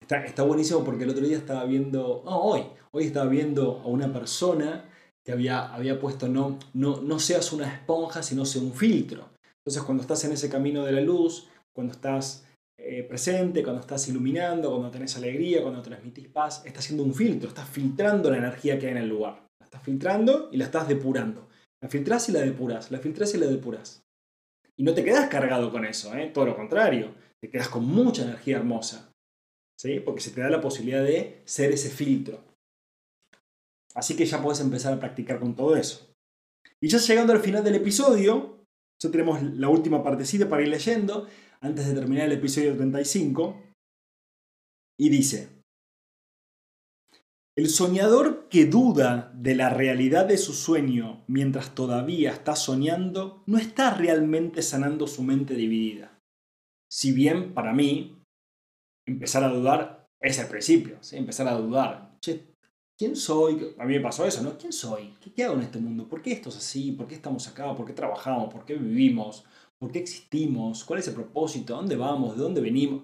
Está, 0.00 0.42
buenísimo 0.42 0.84
porque 0.84 1.04
el 1.04 1.10
otro 1.10 1.24
día 1.24 1.38
estaba 1.38 1.64
viendo, 1.64 2.22
no, 2.24 2.42
hoy, 2.42 2.64
hoy 2.90 3.04
estaba 3.04 3.30
viendo 3.30 3.80
a 3.80 3.86
una 3.86 4.12
persona 4.12 4.90
que 5.24 5.32
había, 5.32 5.72
había 5.72 6.00
puesto 6.00 6.28
no, 6.28 6.58
no, 6.74 7.00
no 7.00 7.18
seas 7.18 7.52
una 7.52 7.72
esponja, 7.72 8.22
sino 8.22 8.44
sea 8.44 8.62
un 8.62 8.74
filtro. 8.74 9.30
Entonces 9.58 9.82
cuando 9.84 10.02
estás 10.02 10.24
en 10.24 10.32
ese 10.32 10.50
camino 10.50 10.84
de 10.84 10.92
la 10.92 11.00
luz, 11.00 11.48
cuando 11.72 11.92
estás 11.92 12.44
eh, 12.92 13.04
presente, 13.04 13.62
cuando 13.62 13.80
estás 13.80 14.06
iluminando, 14.08 14.70
cuando 14.70 14.90
tenés 14.90 15.16
alegría, 15.16 15.62
cuando 15.62 15.80
transmitís 15.80 16.28
paz, 16.28 16.62
estás 16.66 16.84
haciendo 16.84 17.04
un 17.04 17.14
filtro, 17.14 17.48
estás 17.48 17.66
filtrando 17.66 18.30
la 18.30 18.36
energía 18.36 18.78
que 18.78 18.84
hay 18.84 18.92
en 18.92 18.98
el 18.98 19.08
lugar. 19.08 19.48
La 19.58 19.64
estás 19.64 19.82
filtrando 19.82 20.50
y 20.52 20.58
la 20.58 20.64
estás 20.64 20.88
depurando. 20.88 21.48
La 21.80 21.88
filtrás 21.88 22.28
y 22.28 22.32
la 22.32 22.40
depuras, 22.40 22.90
la 22.90 22.98
filtrás 22.98 23.34
y 23.34 23.38
la 23.38 23.46
depuras. 23.46 24.04
Y 24.76 24.82
no 24.82 24.92
te 24.92 25.04
quedas 25.04 25.30
cargado 25.30 25.72
con 25.72 25.86
eso, 25.86 26.14
¿eh? 26.14 26.30
todo 26.34 26.44
lo 26.44 26.54
contrario, 26.54 27.14
te 27.40 27.48
quedas 27.48 27.70
con 27.70 27.86
mucha 27.86 28.24
energía 28.24 28.58
hermosa. 28.58 29.10
Porque 30.04 30.20
se 30.20 30.30
te 30.30 30.42
da 30.42 30.50
la 30.50 30.60
posibilidad 30.60 31.02
de 31.02 31.40
ser 31.46 31.72
ese 31.72 31.88
filtro. 31.88 32.44
Así 33.94 34.14
que 34.14 34.26
ya 34.26 34.42
puedes 34.42 34.60
empezar 34.60 34.92
a 34.92 35.00
practicar 35.00 35.40
con 35.40 35.56
todo 35.56 35.76
eso. 35.76 36.14
Y 36.80 36.88
ya 36.88 36.98
llegando 36.98 37.32
al 37.32 37.40
final 37.40 37.64
del 37.64 37.76
episodio, 37.76 38.61
ya 39.02 39.10
tenemos 39.10 39.42
la 39.42 39.68
última 39.68 40.02
partecita 40.02 40.48
para 40.48 40.62
ir 40.62 40.68
leyendo, 40.68 41.26
antes 41.60 41.86
de 41.86 41.94
terminar 41.94 42.26
el 42.26 42.32
episodio 42.32 42.76
35, 42.76 43.60
y 44.98 45.08
dice, 45.08 45.62
el 47.56 47.68
soñador 47.68 48.48
que 48.48 48.64
duda 48.64 49.32
de 49.34 49.54
la 49.54 49.68
realidad 49.68 50.26
de 50.26 50.38
su 50.38 50.54
sueño 50.54 51.24
mientras 51.26 51.74
todavía 51.74 52.30
está 52.30 52.56
soñando, 52.56 53.42
no 53.46 53.58
está 53.58 53.94
realmente 53.94 54.62
sanando 54.62 55.06
su 55.06 55.22
mente 55.22 55.54
dividida. 55.54 56.18
Si 56.90 57.12
bien, 57.12 57.52
para 57.52 57.72
mí, 57.72 58.22
empezar 59.06 59.44
a 59.44 59.48
dudar 59.48 60.06
es 60.20 60.38
el 60.38 60.46
principio, 60.46 60.96
¿sí? 61.02 61.16
empezar 61.16 61.48
a 61.48 61.54
dudar. 61.54 62.16
Che, 62.20 62.51
¿quién 63.02 63.16
soy? 63.16 63.74
A 63.78 63.84
mí 63.84 63.94
me 63.94 64.00
pasó 64.00 64.24
eso, 64.24 64.44
¿no? 64.44 64.56
¿Quién 64.56 64.72
soy? 64.72 65.12
¿Qué, 65.34 65.42
hago 65.42 65.54
en 65.54 65.62
este 65.62 65.80
mundo? 65.80 66.06
¿Por 66.06 66.22
qué 66.22 66.30
esto 66.30 66.50
es 66.50 66.58
así? 66.58 66.92
¿Por 66.92 67.08
qué 67.08 67.16
estamos 67.16 67.48
acá? 67.48 67.74
¿Por 67.74 67.84
qué 67.84 67.94
trabajamos? 67.94 68.52
¿Por 68.52 68.64
qué 68.64 68.76
vivimos? 68.76 69.44
¿Por 69.80 69.90
qué 69.90 69.98
existimos? 69.98 70.84
¿Cuál 70.84 71.00
es 71.00 71.08
el 71.08 71.14
propósito? 71.14 71.74
¿A 71.74 71.78
dónde 71.78 71.96
vamos? 71.96 72.36
¿De 72.36 72.42
dónde 72.44 72.60
venimos? 72.60 73.02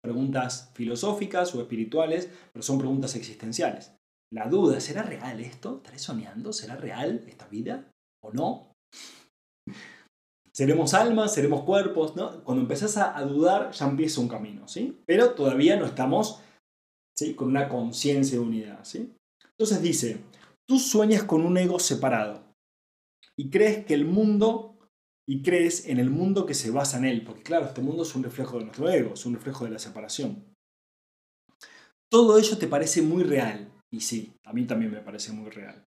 Preguntas 0.00 0.70
filosóficas 0.74 1.52
o 1.56 1.60
espirituales, 1.60 2.30
pero 2.52 2.62
son 2.62 2.78
preguntas 2.78 3.16
existenciales. 3.16 3.92
La 4.32 4.46
duda, 4.46 4.78
¿será 4.78 5.02
real 5.02 5.40
esto? 5.40 5.78
¿Estaré 5.78 5.98
soñando? 5.98 6.52
¿Será 6.52 6.76
real 6.76 7.24
esta 7.26 7.48
vida? 7.48 7.90
¿O 8.24 8.30
no? 8.32 8.70
seremos 10.54 10.94
almas, 10.94 11.34
seremos 11.34 11.64
cuerpos. 11.64 12.12
Cuando 12.44 12.62
empezás 12.62 12.96
a, 12.96 13.20
dudar 13.22 13.72
ya 13.72 13.88
empieza 13.88 14.20
un 14.20 14.28
camino, 14.28 14.68
¿sí? 14.68 15.02
Pero 15.04 15.34
todavía 15.34 15.76
no 15.76 15.86
estamos 15.86 16.40
con 17.36 17.48
una 17.48 17.68
conciencia 17.68 18.38
de 18.38 18.44
unidad, 18.44 18.84
¿sí? 18.84 19.12
Entonces 19.58 19.82
dice, 19.82 20.24
tú 20.66 20.78
sueñas 20.78 21.24
con 21.24 21.44
un 21.44 21.56
ego 21.58 21.78
separado 21.78 22.54
y 23.36 23.50
crees 23.50 23.84
que 23.84 23.94
el 23.94 24.04
mundo, 24.04 24.78
y 25.28 25.42
crees 25.42 25.86
en 25.86 25.98
el 25.98 26.10
mundo 26.10 26.46
que 26.46 26.54
se 26.54 26.70
basa 26.70 26.98
en 26.98 27.04
él, 27.04 27.24
porque 27.24 27.42
claro, 27.42 27.66
este 27.66 27.80
mundo 27.80 28.02
es 28.02 28.14
un 28.14 28.22
reflejo 28.22 28.58
de 28.58 28.64
nuestro 28.64 28.90
ego, 28.90 29.14
es 29.14 29.24
un 29.26 29.34
reflejo 29.34 29.64
de 29.64 29.70
la 29.70 29.78
separación. 29.78 30.44
Todo 32.10 32.38
ello 32.38 32.58
te 32.58 32.68
parece 32.68 33.02
muy 33.02 33.22
real, 33.22 33.72
y 33.90 34.00
sí, 34.00 34.34
a 34.44 34.52
mí 34.52 34.66
también 34.66 34.92
me 34.92 35.00
parece 35.00 35.32
muy 35.32 35.50
real. 35.50 35.84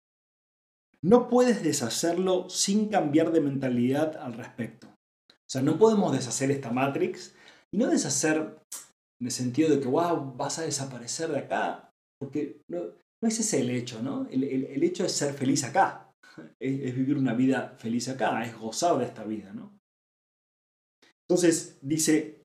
No 1.01 1.29
puedes 1.29 1.63
deshacerlo 1.63 2.49
sin 2.49 2.89
cambiar 2.89 3.31
de 3.31 3.39
mentalidad 3.39 4.17
al 4.17 4.33
respecto. 4.33 4.87
O 4.87 5.51
sea, 5.51 5.61
no 5.61 5.77
podemos 5.77 6.11
deshacer 6.11 6.51
esta 6.51 6.71
Matrix 6.71 7.33
y 7.71 7.77
no 7.77 7.87
deshacer 7.87 8.59
en 9.19 9.27
el 9.27 9.31
sentido 9.31 9.69
de 9.69 9.79
que, 9.79 9.87
wow, 9.87 10.35
vas 10.35 10.59
a 10.59 10.63
desaparecer 10.63 11.29
de 11.29 11.39
acá. 11.39 11.89
Porque 12.19 12.61
no 13.21 13.27
es 13.27 13.39
ese 13.39 13.61
el 13.61 13.69
hecho, 13.69 14.01
¿no? 14.01 14.27
El, 14.29 14.83
hecho 14.83 15.05
es 15.05 15.11
ser 15.11 15.33
feliz 15.33 15.63
acá. 15.63 16.05
Es, 16.59 16.79
es, 16.79 16.95
vivir 16.95 17.17
una 17.17 17.33
vida 17.33 17.75
feliz 17.77 18.07
acá, 18.07 18.45
es 18.45 18.57
gozar 18.57 18.97
de 18.97 19.03
esta 19.03 19.25
vida, 19.25 19.51
¿no? 19.51 19.77
Entonces 21.27 21.77
dice, 21.81 22.43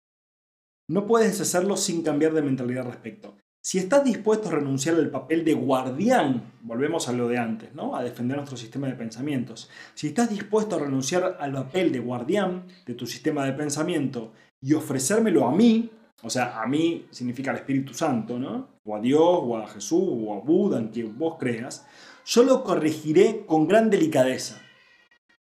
no 0.90 1.06
puedes 1.06 1.30
deshacerlo 1.30 1.76
sin 1.76 2.02
cambiar 2.02 2.34
de 2.34 2.42
mentalidad 2.42 2.84
al 2.84 2.92
respecto. 2.92 3.36
Si 3.66 3.78
estás 3.78 4.04
dispuesto 4.04 4.48
a 4.48 4.52
renunciar 4.52 4.96
al 4.96 5.10
papel 5.10 5.42
de 5.42 5.54
guardián, 5.54 6.52
volvemos 6.60 7.08
a 7.08 7.12
lo 7.12 7.28
de 7.28 7.38
antes, 7.38 7.74
¿no? 7.74 7.96
A 7.96 8.04
defender 8.04 8.36
nuestro 8.36 8.58
sistema 8.58 8.88
de 8.88 8.92
pensamientos. 8.92 9.70
Si 9.94 10.08
estás 10.08 10.28
dispuesto 10.28 10.76
a 10.76 10.80
renunciar 10.80 11.38
al 11.40 11.52
papel 11.54 11.90
de 11.90 12.00
guardián 12.00 12.66
de 12.84 12.92
tu 12.92 13.06
sistema 13.06 13.46
de 13.46 13.54
pensamiento 13.54 14.34
y 14.60 14.74
ofrecérmelo 14.74 15.48
a 15.48 15.52
mí, 15.52 15.90
o 16.22 16.28
sea, 16.28 16.60
a 16.60 16.66
mí 16.66 17.06
significa 17.10 17.52
al 17.52 17.56
Espíritu 17.56 17.94
Santo, 17.94 18.38
¿no? 18.38 18.73
O 18.84 18.96
a 18.96 19.00
Dios, 19.00 19.22
o 19.22 19.56
a 19.56 19.66
Jesús, 19.66 20.04
o 20.06 20.34
a 20.34 20.40
Buda, 20.40 20.78
en 20.78 20.88
quien 20.88 21.18
vos 21.18 21.36
creas, 21.38 21.86
yo 22.26 22.42
lo 22.42 22.62
corregiré 22.64 23.44
con 23.46 23.66
gran 23.66 23.90
delicadeza 23.90 24.60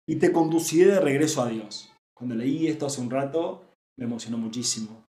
y 0.06 0.16
te 0.16 0.32
conduciré 0.32 0.86
de 0.86 1.00
regreso 1.00 1.42
a 1.42 1.48
Dios. 1.48 1.92
Cuando 2.14 2.34
leí 2.34 2.66
esto 2.66 2.86
hace 2.86 3.00
un 3.00 3.10
rato, 3.10 3.76
me 3.96 4.06
emocionó 4.06 4.38
muchísimo. 4.38 5.06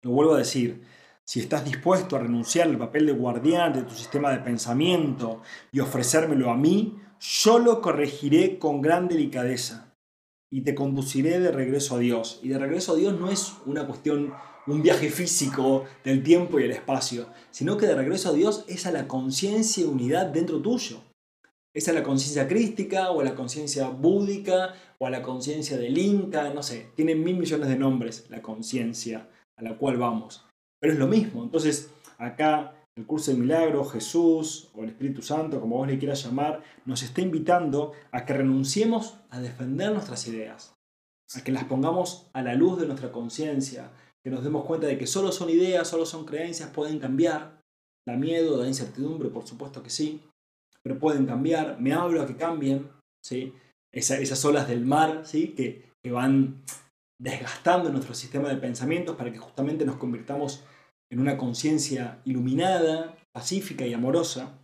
Lo 0.00 0.10
vuelvo 0.10 0.34
a 0.34 0.38
decir, 0.38 0.82
si 1.24 1.40
estás 1.40 1.64
dispuesto 1.64 2.16
a 2.16 2.20
renunciar 2.20 2.68
al 2.68 2.78
papel 2.78 3.06
de 3.06 3.12
guardián 3.12 3.72
de 3.72 3.82
tu 3.82 3.94
sistema 3.94 4.30
de 4.30 4.38
pensamiento 4.38 5.42
y 5.70 5.80
ofrecérmelo 5.80 6.50
a 6.50 6.56
mí, 6.56 6.98
yo 7.20 7.58
lo 7.58 7.80
corregiré 7.80 8.58
con 8.58 8.82
gran 8.82 9.06
delicadeza 9.06 9.94
y 10.50 10.62
te 10.62 10.74
conduciré 10.74 11.38
de 11.38 11.52
regreso 11.52 11.96
a 11.96 11.98
Dios. 12.00 12.40
Y 12.42 12.48
de 12.48 12.58
regreso 12.58 12.92
a 12.92 12.96
Dios 12.96 13.18
no 13.18 13.30
es 13.30 13.54
una 13.64 13.86
cuestión, 13.86 14.34
un 14.66 14.82
viaje 14.82 15.10
físico 15.10 15.84
del 16.04 16.22
tiempo 16.22 16.60
y 16.60 16.64
el 16.64 16.70
espacio, 16.70 17.26
sino 17.50 17.76
que 17.76 17.86
de 17.86 17.94
regreso 17.94 18.30
a 18.30 18.32
Dios 18.32 18.64
es 18.68 18.86
a 18.86 18.92
la 18.92 19.08
conciencia 19.08 19.84
y 19.84 19.86
unidad 19.86 20.26
dentro 20.26 20.60
tuyo. 20.60 21.00
Es 21.74 21.88
a 21.88 21.92
la 21.92 22.02
conciencia 22.02 22.46
crística 22.46 23.10
o 23.10 23.20
a 23.20 23.24
la 23.24 23.34
conciencia 23.34 23.88
búdica 23.88 24.74
o 24.98 25.06
a 25.06 25.10
la 25.10 25.22
conciencia 25.22 25.76
del 25.76 25.96
Inca, 25.96 26.52
no 26.52 26.62
sé, 26.62 26.90
tiene 26.94 27.14
mil 27.14 27.38
millones 27.38 27.68
de 27.68 27.76
nombres 27.76 28.26
la 28.28 28.42
conciencia 28.42 29.28
a 29.56 29.62
la 29.62 29.76
cual 29.78 29.96
vamos. 29.96 30.44
Pero 30.80 30.92
es 30.92 30.98
lo 30.98 31.06
mismo. 31.06 31.42
Entonces, 31.42 31.90
acá 32.18 32.74
el 32.94 33.06
curso 33.06 33.30
de 33.30 33.38
milagros, 33.38 33.92
Jesús 33.92 34.68
o 34.74 34.82
el 34.82 34.90
Espíritu 34.90 35.22
Santo, 35.22 35.60
como 35.60 35.78
vos 35.78 35.88
le 35.88 35.98
quieras 35.98 36.22
llamar, 36.24 36.62
nos 36.84 37.02
está 37.02 37.22
invitando 37.22 37.92
a 38.10 38.26
que 38.26 38.34
renunciemos 38.34 39.16
a 39.30 39.40
defender 39.40 39.92
nuestras 39.92 40.28
ideas, 40.28 40.74
a 41.34 41.42
que 41.42 41.52
las 41.52 41.64
pongamos 41.64 42.26
a 42.34 42.42
la 42.42 42.54
luz 42.54 42.78
de 42.78 42.86
nuestra 42.86 43.10
conciencia, 43.10 43.90
que 44.24 44.30
nos 44.30 44.44
demos 44.44 44.64
cuenta 44.64 44.86
de 44.86 44.98
que 44.98 45.06
solo 45.06 45.32
son 45.32 45.50
ideas, 45.50 45.88
solo 45.88 46.06
son 46.06 46.24
creencias, 46.24 46.70
pueden 46.70 46.98
cambiar. 46.98 47.60
Da 48.06 48.16
miedo, 48.16 48.58
da 48.58 48.66
incertidumbre, 48.66 49.28
por 49.28 49.46
supuesto 49.46 49.82
que 49.82 49.90
sí, 49.90 50.22
pero 50.82 50.98
pueden 50.98 51.26
cambiar. 51.26 51.80
Me 51.80 51.92
hablo 51.92 52.20
a 52.20 52.26
que 52.26 52.36
cambien, 52.36 52.90
¿sí? 53.24 53.54
esas 53.92 54.44
olas 54.44 54.66
del 54.68 54.84
mar 54.84 55.22
¿sí? 55.24 55.48
que, 55.48 55.90
que 56.02 56.10
van 56.10 56.62
desgastando 57.20 57.90
nuestro 57.90 58.14
sistema 58.14 58.48
de 58.48 58.56
pensamientos 58.56 59.16
para 59.16 59.32
que 59.32 59.38
justamente 59.38 59.84
nos 59.84 59.96
convirtamos 59.96 60.64
en 61.10 61.20
una 61.20 61.36
conciencia 61.36 62.20
iluminada, 62.24 63.16
pacífica 63.32 63.86
y 63.86 63.92
amorosa. 63.92 64.58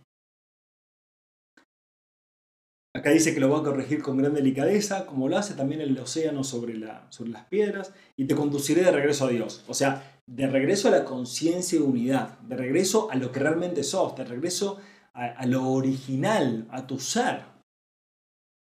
Acá 2.99 3.11
dice 3.11 3.33
que 3.33 3.39
lo 3.39 3.49
va 3.49 3.59
a 3.59 3.63
corregir 3.63 4.01
con 4.03 4.17
gran 4.17 4.33
delicadeza, 4.33 5.05
como 5.05 5.29
lo 5.29 5.37
hace 5.37 5.53
también 5.53 5.79
el 5.79 5.97
océano 5.97 6.43
sobre, 6.43 6.77
la, 6.77 7.09
sobre 7.09 7.29
las 7.29 7.45
piedras, 7.45 7.93
y 8.17 8.25
te 8.25 8.35
conduciré 8.35 8.83
de 8.83 8.91
regreso 8.91 9.25
a 9.25 9.29
Dios. 9.29 9.63
O 9.69 9.73
sea, 9.73 10.21
de 10.27 10.47
regreso 10.47 10.89
a 10.89 10.91
la 10.91 11.05
conciencia 11.05 11.79
de 11.79 11.85
unidad, 11.85 12.37
de 12.39 12.57
regreso 12.57 13.09
a 13.09 13.15
lo 13.15 13.31
que 13.31 13.39
realmente 13.39 13.83
sos, 13.83 14.17
de 14.17 14.25
regreso 14.25 14.79
a 15.13 15.45
lo 15.45 15.69
original, 15.69 16.67
a 16.71 16.87
tu 16.87 16.99
ser. 16.99 17.43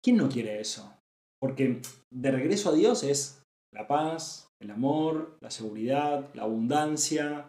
¿Quién 0.03 0.17
no 0.17 0.27
quiere 0.27 0.59
eso? 0.59 0.93
Porque 1.39 1.81
de 2.11 2.31
regreso 2.31 2.71
a 2.71 2.73
Dios 2.73 3.03
es 3.03 3.41
la 3.73 3.87
paz, 3.87 4.49
el 4.59 4.71
amor, 4.71 5.37
la 5.39 5.51
seguridad, 5.51 6.33
la 6.33 6.43
abundancia, 6.43 7.45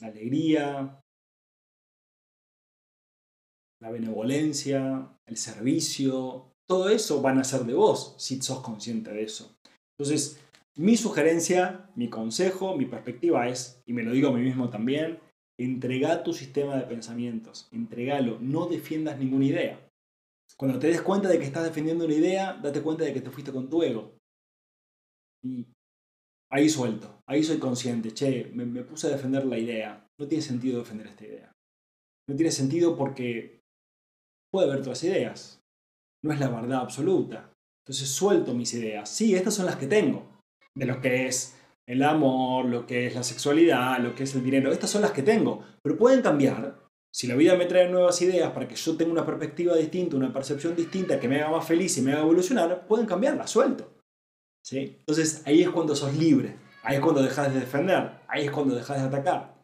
la 0.00 0.06
alegría, 0.06 1.00
la 3.80 3.90
benevolencia, 3.90 5.08
el 5.26 5.36
servicio, 5.36 6.52
todo 6.66 6.88
eso 6.88 7.20
van 7.22 7.38
a 7.38 7.44
ser 7.44 7.64
de 7.64 7.74
vos 7.74 8.14
si 8.18 8.40
sos 8.42 8.60
consciente 8.60 9.10
de 9.10 9.24
eso. 9.24 9.56
Entonces, 9.98 10.40
mi 10.76 10.96
sugerencia, 10.96 11.90
mi 11.96 12.08
consejo, 12.08 12.76
mi 12.76 12.86
perspectiva 12.86 13.48
es, 13.48 13.82
y 13.86 13.92
me 13.92 14.02
lo 14.02 14.12
digo 14.12 14.28
a 14.28 14.32
mí 14.32 14.42
mismo 14.42 14.70
también, 14.70 15.18
entrega 15.58 16.22
tu 16.22 16.32
sistema 16.32 16.76
de 16.76 16.86
pensamientos, 16.86 17.68
entregalo, 17.72 18.38
no 18.40 18.66
defiendas 18.66 19.18
ninguna 19.18 19.46
idea. 19.46 19.90
Cuando 20.56 20.78
te 20.78 20.88
des 20.88 21.02
cuenta 21.02 21.28
de 21.28 21.38
que 21.38 21.44
estás 21.44 21.64
defendiendo 21.64 22.04
una 22.04 22.14
idea, 22.14 22.54
date 22.62 22.82
cuenta 22.82 23.04
de 23.04 23.12
que 23.12 23.20
te 23.20 23.30
fuiste 23.30 23.52
con 23.52 23.68
tu 23.68 23.82
ego. 23.82 24.16
Y 25.42 25.66
ahí 26.50 26.68
suelto, 26.68 27.22
ahí 27.26 27.42
soy 27.42 27.58
consciente, 27.58 28.12
che, 28.12 28.50
me, 28.54 28.82
puse 28.84 29.06
a 29.06 29.10
defender 29.10 29.44
la 29.44 29.58
idea. 29.58 30.06
No 30.18 30.26
tiene 30.26 30.42
sentido 30.42 30.78
defender 30.78 31.06
esta 31.06 31.24
idea. 31.24 31.52
No 32.28 32.36
tiene 32.36 32.52
sentido 32.52 32.96
porque 32.96 33.59
puede 34.50 34.66
haber 34.66 34.80
otras 34.80 35.02
ideas. 35.04 35.62
No 36.22 36.32
es 36.32 36.40
la 36.40 36.48
verdad 36.48 36.80
absoluta. 36.80 37.52
Entonces 37.84 38.08
suelto 38.08 38.54
mis 38.54 38.74
ideas. 38.74 39.08
Sí, 39.08 39.34
estas 39.34 39.54
son 39.54 39.66
las 39.66 39.76
que 39.76 39.86
tengo. 39.86 40.40
De 40.74 40.86
lo 40.86 41.00
que 41.00 41.26
es 41.26 41.56
el 41.86 42.02
amor, 42.02 42.66
lo 42.66 42.86
que 42.86 43.06
es 43.06 43.14
la 43.14 43.22
sexualidad, 43.22 43.98
lo 43.98 44.14
que 44.14 44.24
es 44.24 44.34
el 44.34 44.44
dinero. 44.44 44.70
Estas 44.70 44.90
son 44.90 45.02
las 45.02 45.12
que 45.12 45.22
tengo. 45.22 45.64
Pero 45.82 45.96
pueden 45.96 46.22
cambiar 46.22 46.80
si 47.12 47.26
la 47.26 47.34
vida 47.34 47.56
me 47.56 47.66
trae 47.66 47.88
nuevas 47.88 48.22
ideas 48.22 48.52
para 48.52 48.68
que 48.68 48.76
yo 48.76 48.96
tenga 48.96 49.10
una 49.10 49.26
perspectiva 49.26 49.74
distinta, 49.74 50.16
una 50.16 50.32
percepción 50.32 50.76
distinta, 50.76 51.18
que 51.18 51.28
me 51.28 51.40
haga 51.40 51.50
más 51.50 51.66
feliz 51.66 51.98
y 51.98 52.02
me 52.02 52.12
haga 52.12 52.22
evolucionar, 52.22 52.86
pueden 52.86 53.06
cambiarla, 53.06 53.46
suelto. 53.46 53.92
¿Sí? 54.64 54.96
Entonces 55.00 55.42
ahí 55.46 55.62
es 55.62 55.70
cuando 55.70 55.96
sos 55.96 56.14
libre, 56.14 56.56
ahí 56.82 56.96
es 56.96 57.02
cuando 57.02 57.22
dejas 57.22 57.52
de 57.52 57.60
defender, 57.60 58.20
ahí 58.28 58.44
es 58.44 58.50
cuando 58.52 58.74
dejas 58.76 59.00
de 59.00 59.08
atacar. 59.08 59.54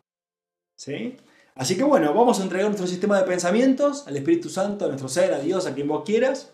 ¿Sí? 0.76 1.16
Así 1.56 1.76
que 1.76 1.84
bueno, 1.84 2.12
vamos 2.12 2.38
a 2.38 2.42
entregar 2.42 2.66
nuestro 2.66 2.86
sistema 2.86 3.18
de 3.18 3.24
pensamientos 3.24 4.06
al 4.06 4.16
Espíritu 4.16 4.50
Santo, 4.50 4.84
a 4.84 4.88
nuestro 4.88 5.08
ser, 5.08 5.32
a 5.32 5.38
Dios, 5.38 5.66
a 5.66 5.74
quien 5.74 5.88
vos 5.88 6.02
quieras. 6.04 6.52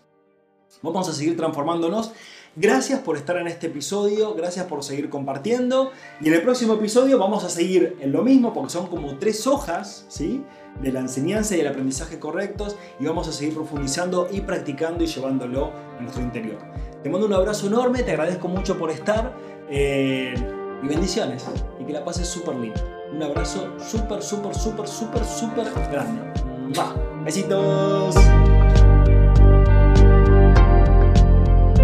Vamos 0.81 1.09
a 1.09 1.13
seguir 1.13 1.37
transformándonos. 1.37 2.13
Gracias 2.55 3.01
por 3.01 3.17
estar 3.17 3.37
en 3.39 3.49
este 3.49 3.67
episodio, 3.67 4.35
gracias 4.35 4.67
por 4.67 4.85
seguir 4.85 5.11
compartiendo. 5.11 5.91
Y 6.21 6.29
en 6.29 6.35
el 6.35 6.43
próximo 6.43 6.75
episodio 6.75 7.19
vamos 7.19 7.45
a 7.45 7.49
seguir 7.49 7.97
en 8.01 8.13
lo 8.13 8.23
mismo 8.23 8.53
porque 8.53 8.71
son 8.71 8.87
como 8.87 9.19
tres 9.19 9.47
hojas, 9.47 10.07
¿sí? 10.09 10.45
de 10.81 10.93
la 10.93 11.01
enseñanza 11.01 11.57
y 11.57 11.61
el 11.61 11.67
aprendizaje 11.67 12.19
correctos 12.19 12.77
y 13.01 13.05
vamos 13.05 13.29
a 13.29 13.33
seguir 13.33 13.55
profundizando 13.55 14.29
y 14.31 14.41
practicando 14.41 15.03
y 15.03 15.07
llevándolo 15.07 15.73
a 15.99 16.01
nuestro 16.01 16.23
interior. 16.23 16.59
Te 17.03 17.11
mando 17.11 17.27
un 17.27 17.33
abrazo 17.33 17.67
enorme, 17.67 18.03
te 18.03 18.13
agradezco 18.13 18.49
mucho 18.49 18.79
por 18.79 18.91
estar 18.91 19.37
eh, 19.69 20.35
y 20.83 20.87
bendiciones 20.87 21.45
y 21.81 21.85
que 21.85 21.93
la 21.93 22.05
pases 22.05 22.29
súper 22.29 22.55
lindo. 22.55 23.02
Un 23.13 23.23
abrazo 23.23 23.75
súper, 23.79 24.23
súper, 24.23 24.55
súper, 24.55 24.89
súper, 24.89 25.25
súper 25.25 25.67
grande. 25.91 26.23
Besitos. 27.25 28.17